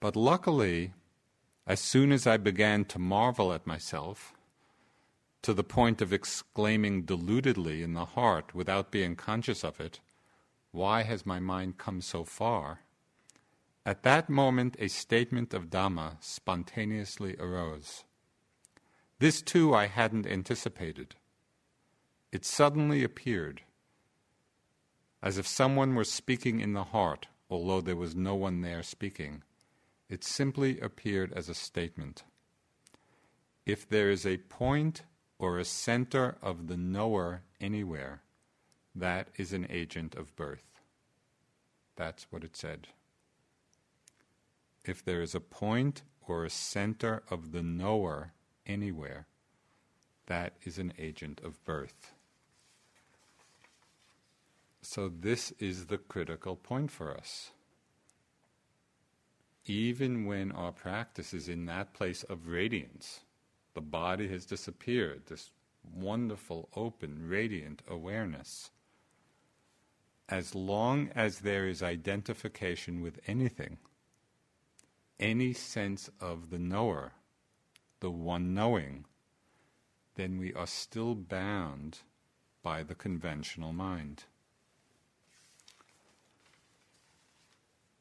[0.01, 0.93] But luckily,
[1.67, 4.35] as soon as I began to marvel at myself,
[5.43, 10.01] to the point of exclaiming deludedly in the heart without being conscious of it,
[10.73, 12.81] Why has my mind come so far?
[13.85, 18.05] At that moment, a statement of Dhamma spontaneously arose.
[19.19, 21.17] This too I hadn't anticipated.
[22.31, 23.63] It suddenly appeared,
[25.23, 29.43] as if someone were speaking in the heart, although there was no one there speaking.
[30.09, 32.23] It simply appeared as a statement.
[33.67, 35.03] If there is a point
[35.41, 38.21] or a center of the knower anywhere,
[38.95, 40.65] that is an agent of birth.
[41.97, 42.89] That's what it said.
[44.85, 48.35] If there is a point or a center of the knower
[48.67, 49.27] anywhere,
[50.27, 52.13] that is an agent of birth.
[54.83, 57.51] So, this is the critical point for us.
[59.65, 63.21] Even when our practice is in that place of radiance,
[63.75, 65.51] the body has disappeared, this
[65.95, 68.71] wonderful, open, radiant awareness.
[70.29, 73.79] As long as there is identification with anything,
[75.19, 77.13] any sense of the knower,
[78.01, 79.05] the one knowing,
[80.15, 81.99] then we are still bound
[82.63, 84.25] by the conventional mind.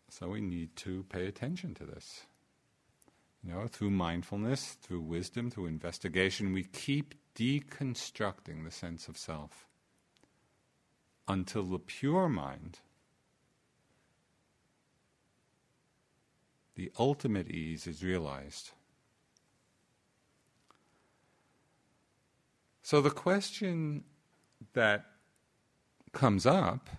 [0.09, 2.25] So we need to pay attention to this.
[3.43, 9.65] You know, through mindfulness, through wisdom, through investigation, we keep deconstructing the sense of self
[11.27, 12.79] until the pure mind,
[16.75, 18.71] the ultimate ease, is realized.
[22.81, 24.03] So the question
[24.73, 25.05] that
[26.11, 26.89] comes up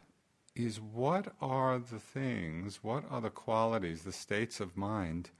[0.54, 5.30] is what are the things, what are the qualities, the states of mind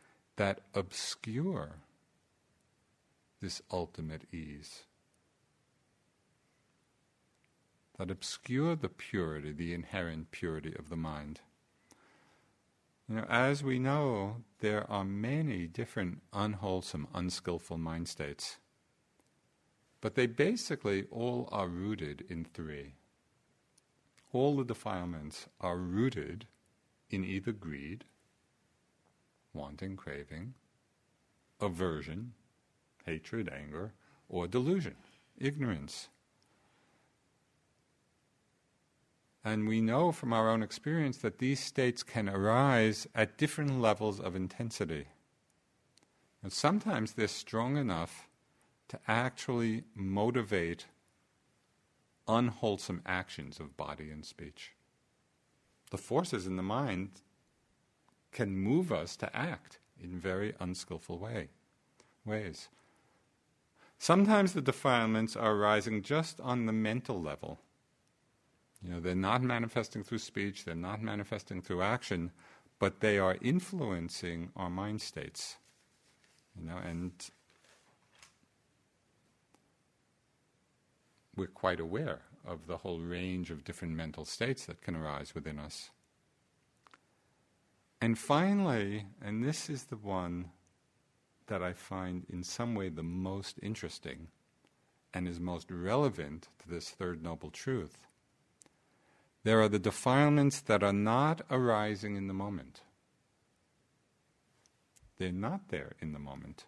[0.41, 1.72] that obscure
[3.43, 4.84] this ultimate ease,
[7.99, 11.41] that obscure the purity, the inherent purity of the mind.
[13.07, 18.57] You know, as we know, there are many different unwholesome, unskillful mind states,
[20.01, 22.95] but they basically all are rooted in three.
[24.32, 26.47] All the defilements are rooted
[27.11, 28.07] in either greed,
[29.53, 30.55] wanting, craving,
[31.61, 32.32] aversion,
[33.05, 33.92] hatred, anger,
[34.28, 34.96] or delusion,
[35.38, 36.09] ignorance.
[39.44, 44.20] And we know from our own experience that these states can arise at different levels
[44.20, 45.07] of intensity.
[46.42, 48.28] And sometimes they're strong enough
[48.88, 50.86] to actually motivate
[52.28, 54.72] unwholesome actions of body and speech.
[55.90, 57.22] The forces in the mind
[58.33, 61.49] can move us to act in very unskillful way,
[62.24, 62.68] ways.
[63.99, 67.59] Sometimes the defilements are arising just on the mental level.
[68.83, 72.31] You know, they're not manifesting through speech, they're not manifesting through action,
[72.78, 75.57] but they are influencing our mind states.
[76.59, 77.12] You know, and
[81.37, 85.59] we're quite aware of the whole range of different mental states that can arise within
[85.59, 85.91] us.
[88.01, 90.51] And finally, and this is the one
[91.48, 94.28] that I find in some way the most interesting
[95.12, 97.98] and is most relevant to this third noble truth.
[99.42, 102.82] There are the defilements that are not arising in the moment.
[105.18, 106.64] They're not there in the moment,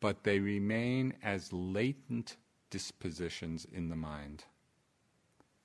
[0.00, 2.36] but they remain as latent
[2.70, 4.44] dispositions in the mind,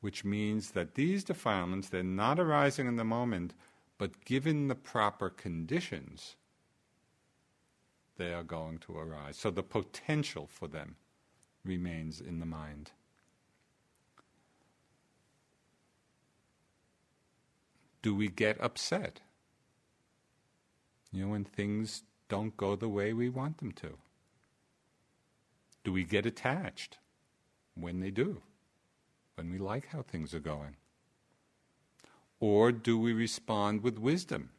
[0.01, 3.53] which means that these defilements, they're not arising in the moment,
[4.01, 6.35] but given the proper conditions,
[8.17, 9.37] they are going to arise.
[9.37, 10.95] So the potential for them
[11.63, 12.93] remains in the mind.
[18.01, 19.19] Do we get upset?
[21.11, 23.99] You know, when things don't go the way we want them to?
[25.83, 26.97] Do we get attached
[27.75, 28.41] when they do?
[29.35, 30.77] When we like how things are going?
[32.41, 34.49] Or do we respond with wisdom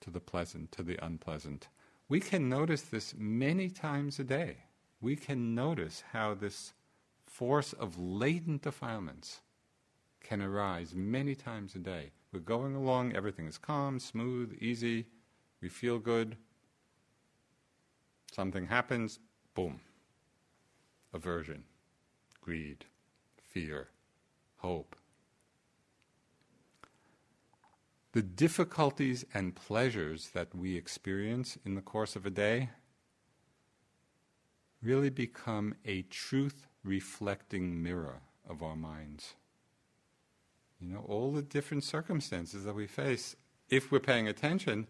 [0.00, 1.68] to the pleasant, to the unpleasant?
[2.08, 4.56] We can notice this many times a day.
[5.00, 6.72] We can notice how this
[7.26, 9.40] force of latent defilements
[10.20, 12.10] can arise many times a day.
[12.32, 15.06] We're going along, everything is calm, smooth, easy,
[15.62, 16.36] we feel good.
[18.32, 19.20] Something happens,
[19.54, 19.80] boom.
[21.14, 21.62] Aversion,
[22.40, 22.84] greed,
[23.40, 23.88] fear,
[24.58, 24.96] hope.
[28.12, 32.70] The difficulties and pleasures that we experience in the course of a day
[34.82, 39.34] really become a truth reflecting mirror of our minds.
[40.80, 43.36] You know, all the different circumstances that we face,
[43.68, 44.86] if we're paying attention,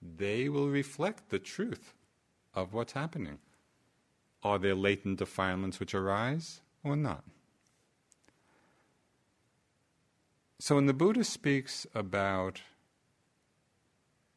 [0.00, 1.94] they will reflect the truth
[2.54, 3.38] of what's happening.
[4.42, 7.24] Are there latent defilements which arise or not?
[10.60, 12.60] So when the Buddha speaks about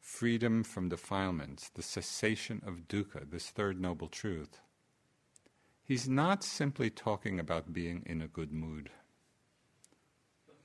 [0.00, 4.58] freedom from defilements, the cessation of dukkha, this third noble truth,
[5.82, 8.88] he's not simply talking about being in a good mood.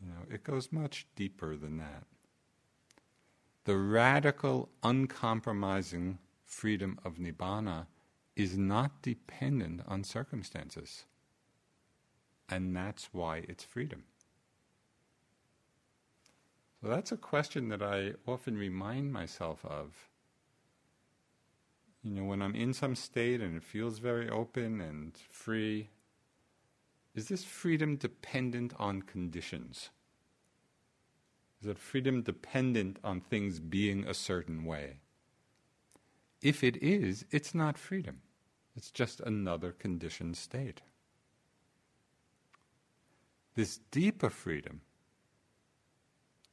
[0.02, 2.06] You know, it goes much deeper than that.
[3.66, 7.88] The radical, uncompromising freedom of nibbana
[8.38, 11.04] is not dependent on circumstances.
[12.48, 14.06] And that's why it's freedom.
[16.82, 20.10] So that's a question that I often remind myself of.
[22.04, 25.90] You know, when I'm in some state and it feels very open and free,
[27.14, 29.90] is this freedom dependent on conditions?
[31.60, 35.00] Is that freedom dependent on things being a certain way?
[36.42, 38.22] If it is, it's not freedom.
[38.78, 40.80] It's just another conditioned state.
[43.56, 44.80] This deeper freedom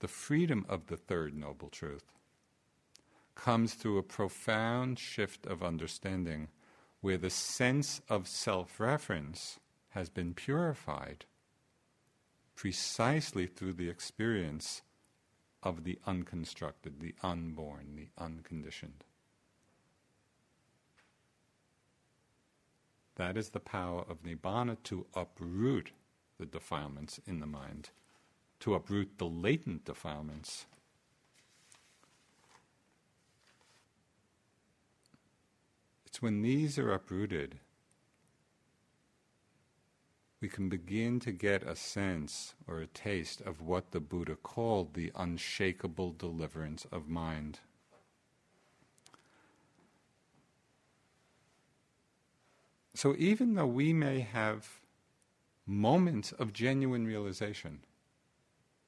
[0.00, 2.12] the freedom of the third noble truth
[3.34, 6.48] comes through a profound shift of understanding
[7.00, 11.24] where the sense of self reference has been purified
[12.54, 14.82] precisely through the experience
[15.62, 19.04] of the unconstructed, the unborn, the unconditioned.
[23.16, 25.92] That is the power of Nibbana to uproot
[26.38, 27.90] the defilements in the mind
[28.66, 30.66] to uproot the latent defilements.
[36.04, 37.60] It's when these are uprooted,
[40.40, 44.94] we can begin to get a sense or a taste of what the Buddha called
[44.94, 47.60] the unshakable deliverance of mind.
[52.94, 54.80] So, even though we may have
[55.64, 57.82] moments of genuine realization,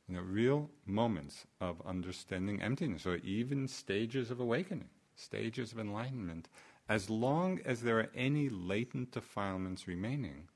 [0.08, 6.48] you know, real moments of understanding emptiness, or even stages of awakening, stages of enlightenment,
[6.88, 10.48] as long as there are any latent defilements remaining,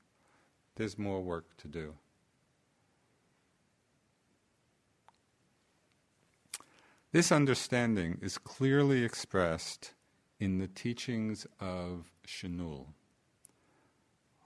[0.75, 1.93] there's more work to do.
[7.11, 9.93] This understanding is clearly expressed
[10.39, 12.87] in the teachings of Chinul,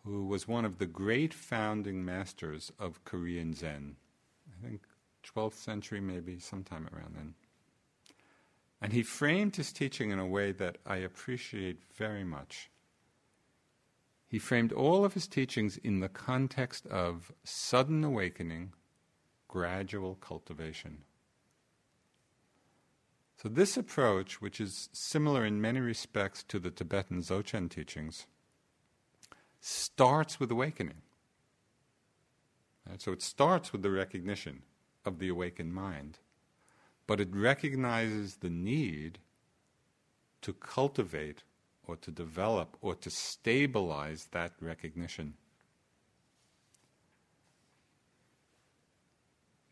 [0.04, 3.96] who was one of the great founding masters of Korean Zen.
[4.52, 4.82] I think
[5.36, 7.34] 12th century, maybe sometime around then.
[8.82, 12.70] And he framed his teaching in a way that I appreciate very much.
[14.28, 18.74] He framed all of his teachings in the context of sudden awakening,
[19.48, 21.00] gradual cultivation.
[23.42, 28.26] So, this approach, which is similar in many respects to the Tibetan Dzogchen teachings,
[29.62, 31.02] starts with awakening.
[32.90, 33.02] Right?
[33.02, 34.64] So, it starts with the recognition
[35.08, 36.20] of the awakened mind,
[37.08, 39.18] but it recognizes the need
[40.42, 41.44] to cultivate
[41.88, 45.34] or to develop or to stabilize that recognition.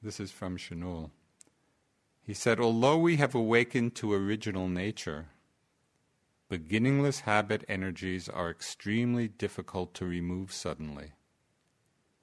[0.01, 1.11] This is from Chinul.
[2.23, 5.27] He said, Although we have awakened to original nature,
[6.49, 11.13] beginningless habit energies are extremely difficult to remove suddenly.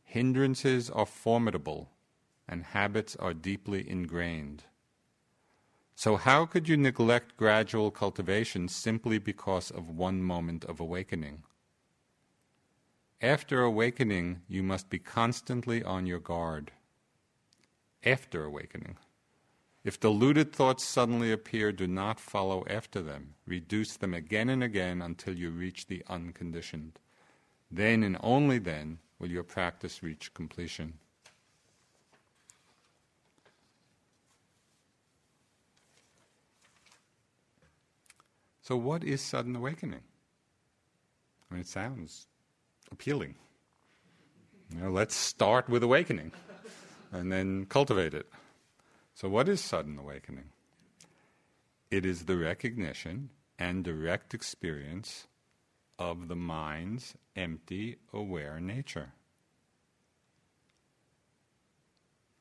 [0.03, 1.92] Hindrances are formidable,
[2.49, 4.65] and habits are deeply ingrained.
[5.95, 11.45] So, how could you neglect gradual cultivation simply because of one moment of awakening?
[13.21, 16.73] After awakening, you must be constantly on your guard.
[18.05, 18.97] After awakening.
[19.85, 23.35] If deluded thoughts suddenly appear, do not follow after them.
[23.47, 26.99] Reduce them again and again until you reach the unconditioned.
[27.71, 30.99] Then and only then will your practice reach completion.
[38.63, 40.03] So, what is sudden awakening?
[41.51, 42.29] I mean, it sounds
[42.93, 43.35] appealing.
[44.73, 46.31] You know, let's start with awakening
[47.11, 48.31] and then cultivate it.
[49.17, 50.51] So, what is sudden awakening?
[51.91, 55.27] It is the recognition and direct experience
[55.99, 59.13] of the mind's empty, aware nature.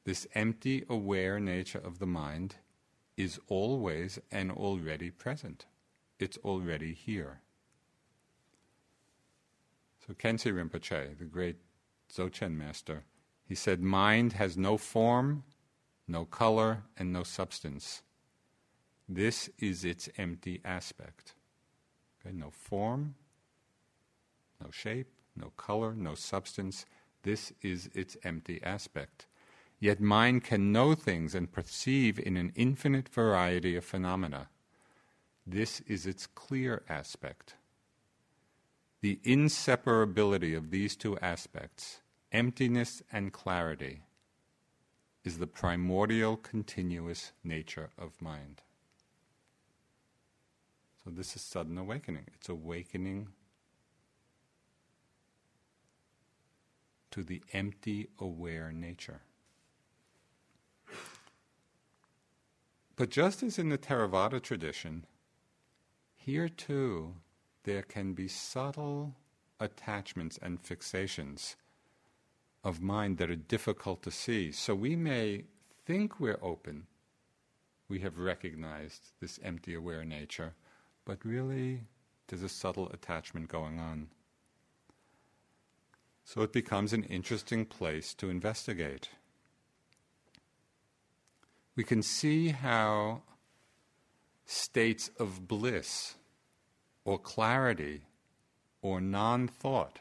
[0.03, 2.57] This empty, aware nature of the mind
[3.17, 5.65] is always and already present.
[6.21, 7.41] It's already here.
[10.05, 11.57] So Khyentse Rinpoche, the great
[12.13, 13.05] Dzogchen master,
[13.47, 15.43] he said, Mind has no form,
[16.07, 18.03] no color, and no substance.
[19.09, 21.33] This is its empty aspect.
[22.23, 23.15] Okay, no form,
[24.63, 26.85] no shape, no color, no substance.
[27.23, 29.25] This is its empty aspect.
[29.79, 34.49] Yet mind can know things and perceive in an infinite variety of phenomena.
[35.45, 37.55] This is its clear aspect.
[39.01, 44.03] The inseparability of these two aspects, emptiness and clarity,
[45.23, 48.61] is the primordial continuous nature of mind.
[51.03, 52.25] So, this is sudden awakening.
[52.35, 53.29] It's awakening
[57.09, 59.21] to the empty, aware nature.
[62.95, 65.05] But just as in the Theravada tradition,
[66.23, 67.15] here too
[67.63, 69.15] there can be subtle
[69.59, 71.55] attachments and fixations
[72.63, 74.51] of mind that are difficult to see.
[74.51, 75.45] So we may
[75.85, 76.87] think we're open,
[77.89, 80.53] we have recognized this empty aware nature,
[81.05, 81.81] but really
[82.27, 84.07] there's a subtle attachment going on.
[86.23, 89.09] So it becomes an interesting place to investigate.
[91.75, 93.23] We can see how
[94.51, 96.15] states of bliss
[97.05, 98.01] or clarity
[98.81, 99.99] or non thought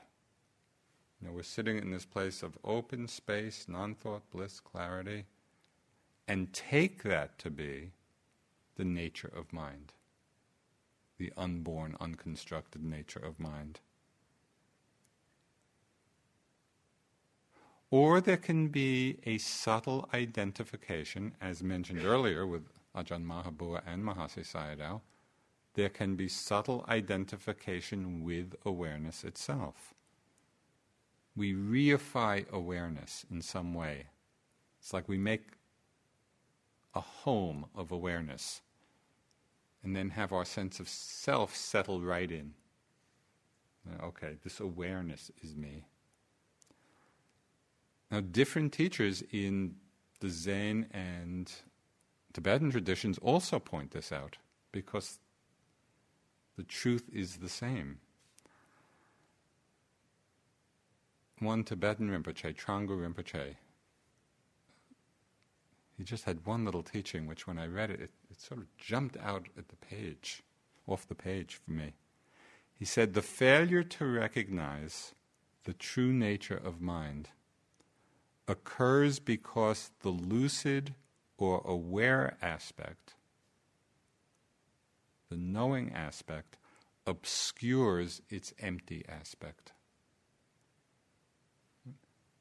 [1.20, 5.24] you know, we're sitting in this place of open space, non thought, bliss, clarity,
[6.26, 7.90] and take that to be
[8.76, 9.92] the nature of mind,
[11.18, 13.80] the unborn, unconstructed nature of mind.
[17.90, 22.62] Or there can be a subtle identification, as mentioned earlier with
[22.96, 25.00] Ajahn Mahabua and Mahasi Sayadaw,
[25.74, 29.94] there can be subtle identification with awareness itself
[31.36, 34.06] we reify awareness in some way.
[34.80, 35.42] It's like we make
[36.94, 38.62] a home of awareness
[39.82, 42.52] and then have our sense of self settle right in.
[44.02, 45.86] Okay, this awareness is me.
[48.10, 49.76] Now, different teachers in
[50.20, 51.50] the Zen and
[52.32, 54.38] Tibetan traditions also point this out
[54.72, 55.18] because
[56.56, 57.98] the truth is the same.
[61.40, 63.56] one Tibetan Rinpoche, Trungpa Rinpoche,
[65.96, 68.76] he just had one little teaching, which when I read it, it, it sort of
[68.78, 70.42] jumped out at the page,
[70.86, 71.92] off the page for me.
[72.74, 75.14] He said, The failure to recognize
[75.64, 77.28] the true nature of mind,
[78.48, 80.94] occurs because the lucid
[81.40, 83.14] or aware aspect,
[85.28, 86.56] the knowing aspect,
[87.06, 89.72] obscures its empty aspect.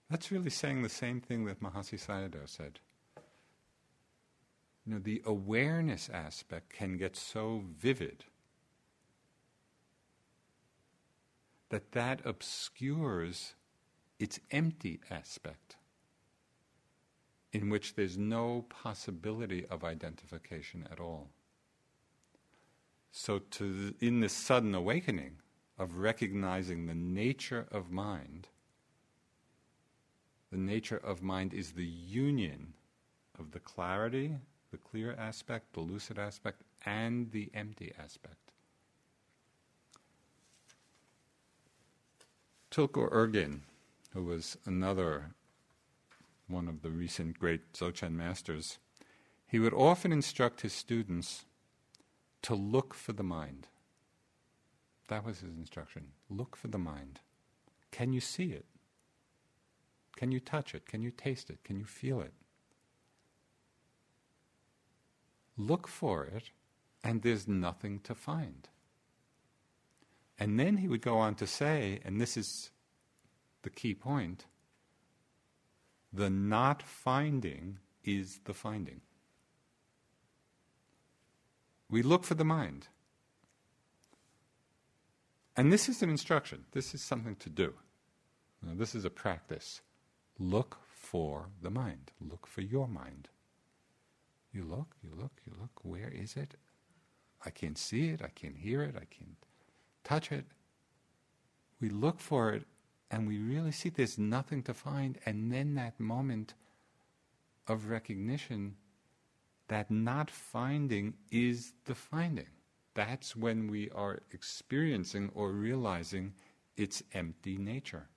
[0.10, 2.80] That's really saying the same thing that Mahasi Sayadaw said.
[4.86, 8.26] You know, the awareness aspect can get so vivid
[11.70, 13.54] that that obscures
[14.18, 15.76] its empty aspect,
[17.52, 21.30] in which there's no possibility of identification at all.
[23.12, 25.38] So, to, in this sudden awakening
[25.78, 28.48] of recognizing the nature of mind,
[30.52, 32.74] the nature of mind is the union
[33.40, 34.36] of the clarity,
[34.72, 38.36] the clear aspect, the lucid aspect, and the empty aspect.
[42.72, 43.62] Tulku Urgyen,
[44.14, 45.32] who was another
[46.50, 48.80] one of the recent great Dzogchen masters,
[49.48, 51.46] he would often instruct his students
[52.42, 53.68] to look for the mind.
[55.08, 56.10] That was his instruction.
[56.30, 57.20] Look for the mind.
[57.92, 58.66] Can you see it?
[60.16, 60.86] Can you touch it?
[60.86, 61.64] Can you taste it?
[61.64, 62.34] Can you feel it?
[65.58, 66.52] Look for it,
[67.04, 68.68] and there's nothing to find.
[70.38, 72.72] And then he would go on to say, and this is
[73.64, 74.46] the key point
[76.12, 79.02] the not finding is the finding.
[81.90, 82.88] We look for the mind.
[85.56, 87.74] And this is an instruction, this is something to do.
[88.62, 89.82] Now, this is a practice.
[90.38, 93.28] Look for the mind, look for your mind.
[94.54, 96.56] You look, you look, you look, where is it?
[97.46, 99.38] I can't see it, I can't hear it, I can't
[100.04, 100.46] touch it.
[101.80, 102.64] We look for it
[103.12, 106.54] and we really see there's nothing to find, and then that moment
[107.68, 108.76] of recognition
[109.68, 112.48] that not finding is the finding.
[112.96, 116.34] That's when we are experiencing or realizing
[116.76, 118.08] its empty nature,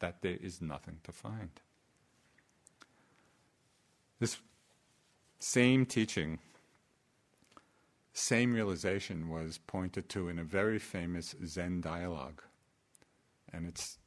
[0.00, 1.50] that there is nothing to find.
[4.20, 4.38] This
[5.38, 6.40] same teaching,
[8.12, 12.42] same realization was pointed to in a very famous Zen dialogue.
[13.52, 13.98] And it's,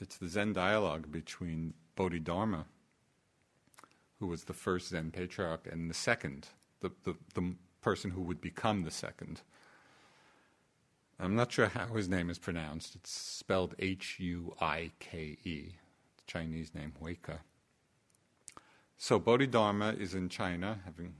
[0.00, 2.66] it's the Zen dialogue between Bodhidharma
[4.18, 6.48] who was the first Zen patriarch, and the second,
[6.80, 9.42] the, the, the person who would become the second.
[11.20, 12.94] I'm not sure how his name is pronounced.
[12.94, 15.74] It's spelled H U I K E,
[16.26, 17.38] Chinese name, Huike.
[18.96, 21.14] So Bodhidharma is in China, having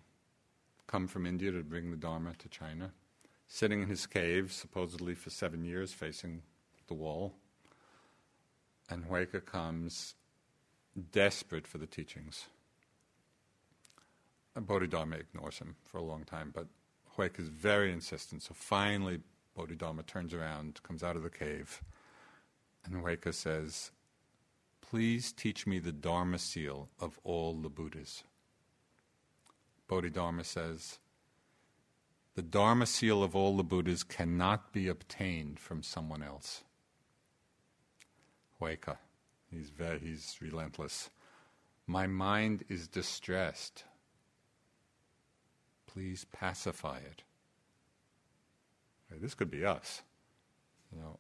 [0.87, 2.93] come from India to bring the Dharma to China,
[3.47, 6.43] sitting in his cave, supposedly for seven years, facing
[6.89, 7.35] the wall.
[8.91, 10.14] And Huike comes
[11.12, 12.47] desperate for the teachings.
[14.55, 16.66] Bodhidharma ignores him for a long time, but
[17.16, 18.43] Huike is very insistent.
[18.43, 19.20] So finally,
[19.55, 21.82] Bodhidharma turns around, comes out of the cave,
[22.84, 23.91] and Huike says,
[24.80, 28.24] Please teach me the Dharma seal of all the Buddhas.
[29.86, 30.99] Bodhidharma says,
[32.36, 36.62] The Dharma seal of all the Buddhas cannot be obtained from someone else.
[38.61, 38.97] Huike,
[39.51, 41.11] he's, very, he's relentless.
[41.87, 43.85] My mind is distressed
[45.99, 47.23] please pacify it.
[49.11, 50.03] This could be us.
[50.93, 51.19] You know,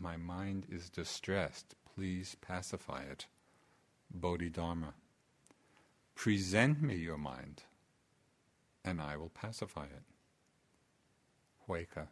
[0.00, 1.76] my mind is distressed.
[1.94, 3.26] Please pacify it.
[4.10, 4.94] Bodhidharma.
[6.16, 7.62] Present me your mind,
[8.84, 10.02] and I will pacify it.
[11.68, 12.08] Huike.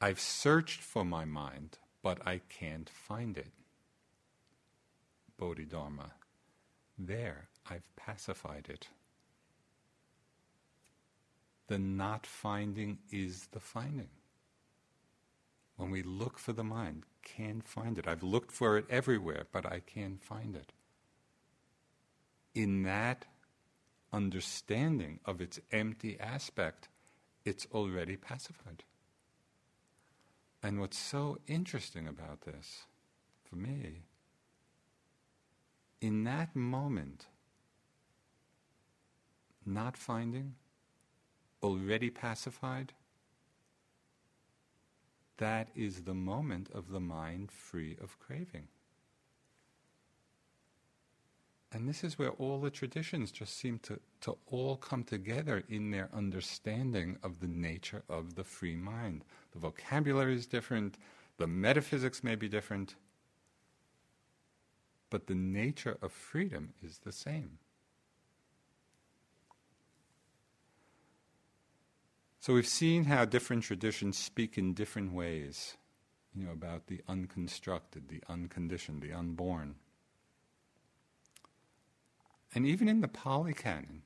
[0.00, 3.50] I've searched for my mind, but I can't find it.
[5.36, 6.12] Bodhidharma.
[6.96, 8.86] There, I've pacified it
[11.66, 14.10] the not finding is the finding.
[15.76, 18.06] When we look for the mind, can't find it.
[18.06, 20.72] I've looked for it everywhere, but I can't find it.
[22.54, 23.24] In that
[24.12, 26.88] understanding of its empty aspect,
[27.44, 28.84] it's already pacified.
[30.64, 32.84] And what's so interesting about this,
[33.42, 34.04] for me,
[36.00, 37.26] in that moment,
[39.66, 40.54] not finding,
[41.62, 42.94] already pacified,
[45.36, 48.68] that is the moment of the mind free of craving.
[51.74, 55.90] And this is where all the traditions just seem to, to all come together in
[55.90, 59.24] their understanding of the nature of the free mind.
[59.52, 60.96] The vocabulary is different,
[61.36, 62.94] the metaphysics may be different,
[65.10, 67.58] but the nature of freedom is the same.
[72.38, 75.76] So we've seen how different traditions speak in different ways,
[76.36, 79.74] you know, about the unconstructed, the unconditioned, the unborn.
[82.54, 84.02] And even in the Pali Canon,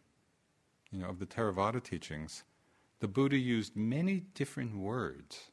[0.91, 2.45] you know, of the Theravada teachings,
[3.01, 5.51] the Buddha used many different words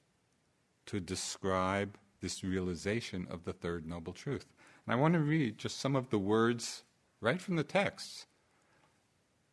[0.86, 4.46] to describe this realization of the third noble truth.
[4.86, 6.84] And I want to read just some of the words
[7.20, 8.28] right from the texts.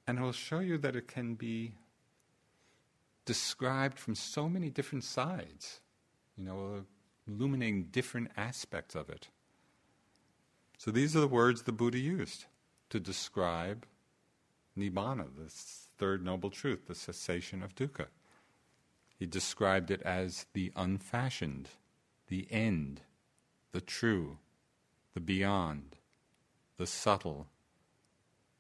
[0.07, 1.75] And I will show you that it can be
[3.25, 5.81] described from so many different sides,
[6.37, 6.85] you know,
[7.27, 9.29] illuminating different aspects of it.
[10.79, 12.47] So these are the words the Buddha used
[12.93, 13.87] to describe
[14.79, 15.49] Nibbana, the
[15.97, 18.09] third noble truth, the cessation of dukkha.
[19.19, 21.71] He described it as the unfashioned,
[22.29, 23.01] the end,
[23.73, 24.37] the true,
[25.15, 25.97] the beyond,
[26.77, 27.47] the subtle,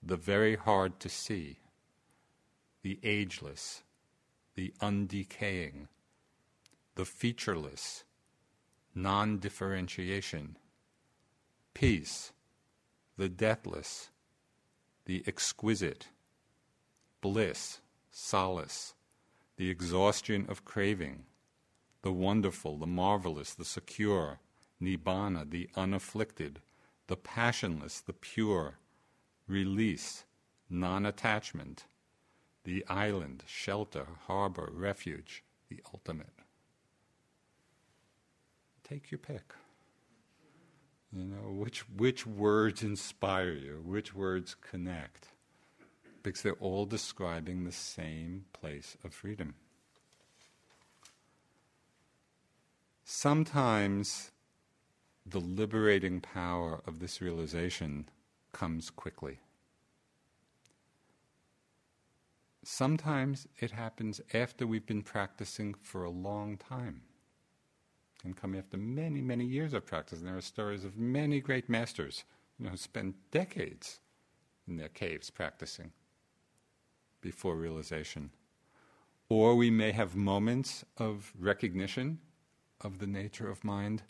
[0.02, 1.58] the very hard to see,
[2.80, 3.82] the ageless,
[4.54, 5.88] the undecaying,
[6.94, 8.04] the featureless,
[8.94, 10.56] non differentiation,
[11.74, 12.32] peace,
[13.18, 14.08] the deathless,
[15.04, 16.08] the exquisite,
[17.20, 17.80] bliss,
[18.10, 18.94] solace,
[19.56, 21.24] the exhaustion of craving,
[22.02, 24.38] the wonderful, the marvelous, the secure,
[24.80, 26.60] nibbana, the unafflicted,
[27.06, 28.78] the passionless, the pure,
[29.46, 30.24] release,
[30.68, 31.84] non attachment,
[32.64, 36.32] the island, shelter, harbor, refuge, the ultimate.
[38.84, 39.54] Take your pick.
[41.14, 45.28] You know, which, which words inspire you, which words connect,
[46.22, 49.54] because they're all describing the same place of freedom.
[53.04, 54.30] Sometimes
[55.26, 58.08] the liberating power of this realization
[58.52, 59.38] comes quickly.
[62.64, 67.02] Sometimes it happens after we've been practicing for a long time.
[68.22, 70.20] Can come after many, many years of practice.
[70.20, 72.24] And there are stories of many great masters
[72.56, 73.98] you know, who spent decades
[74.68, 75.90] in their caves practicing
[77.20, 78.30] before realization.
[79.28, 82.20] Or we may have moments of recognition
[82.80, 84.02] of the nature of mind,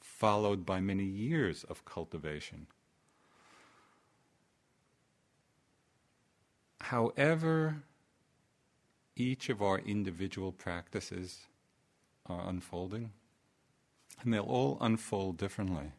[0.00, 2.66] followed by many years of cultivation.
[6.80, 7.82] However,
[9.16, 11.40] each of our individual practices
[12.26, 13.12] are unfolding,
[14.22, 15.92] and they'll all unfold differently.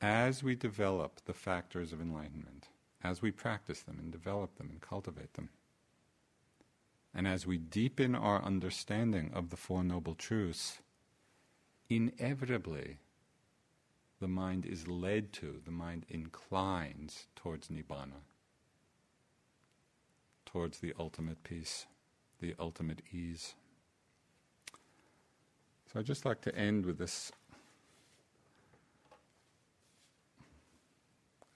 [0.00, 2.68] As we develop the factors of enlightenment,
[3.02, 5.48] as we practice them and develop them and cultivate them,
[7.14, 10.80] and as we deepen our understanding of the Four Noble Truths,
[11.88, 12.98] inevitably
[14.20, 18.22] the mind is led to, the mind inclines towards Nibbana
[20.54, 21.86] towards the ultimate peace,
[22.40, 23.54] the ultimate ease.
[25.94, 27.30] So I'd just like to end with this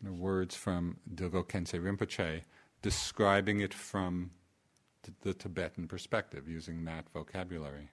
[0.00, 2.42] you know, words from Dilgo Khyentse Rinpoche
[2.80, 4.30] describing it from
[5.22, 7.90] the Tibetan perspective, using that vocabulary.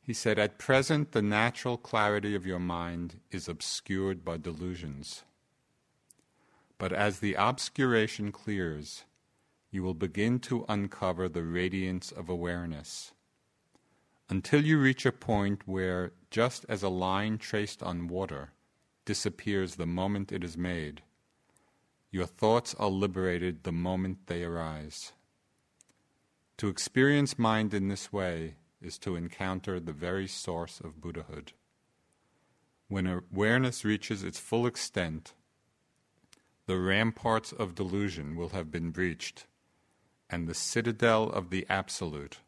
[0.00, 5.24] He said, At present, the natural clarity of your mind is obscured by delusions.
[6.78, 9.04] But as the obscuration clears,
[9.70, 13.12] you will begin to uncover the radiance of awareness
[14.28, 18.52] until you reach a point where, just as a line traced on water
[19.04, 21.02] disappears the moment it is made,
[22.10, 25.12] your thoughts are liberated the moment they arise.
[26.58, 31.52] To experience mind in this way is to encounter the very source of Buddhahood.
[32.88, 35.34] When awareness reaches its full extent,
[36.66, 39.46] the ramparts of delusion will have been breached
[40.30, 42.38] and the citadel of the Absolute,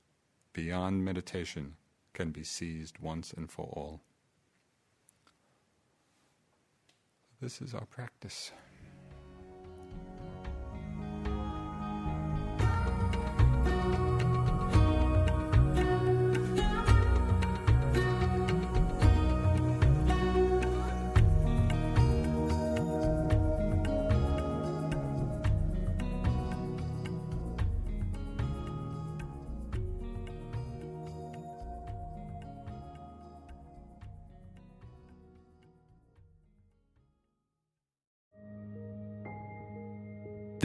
[0.57, 1.74] beyond meditation,
[2.14, 4.00] can be seized once and for all.
[7.42, 8.52] This is our practice.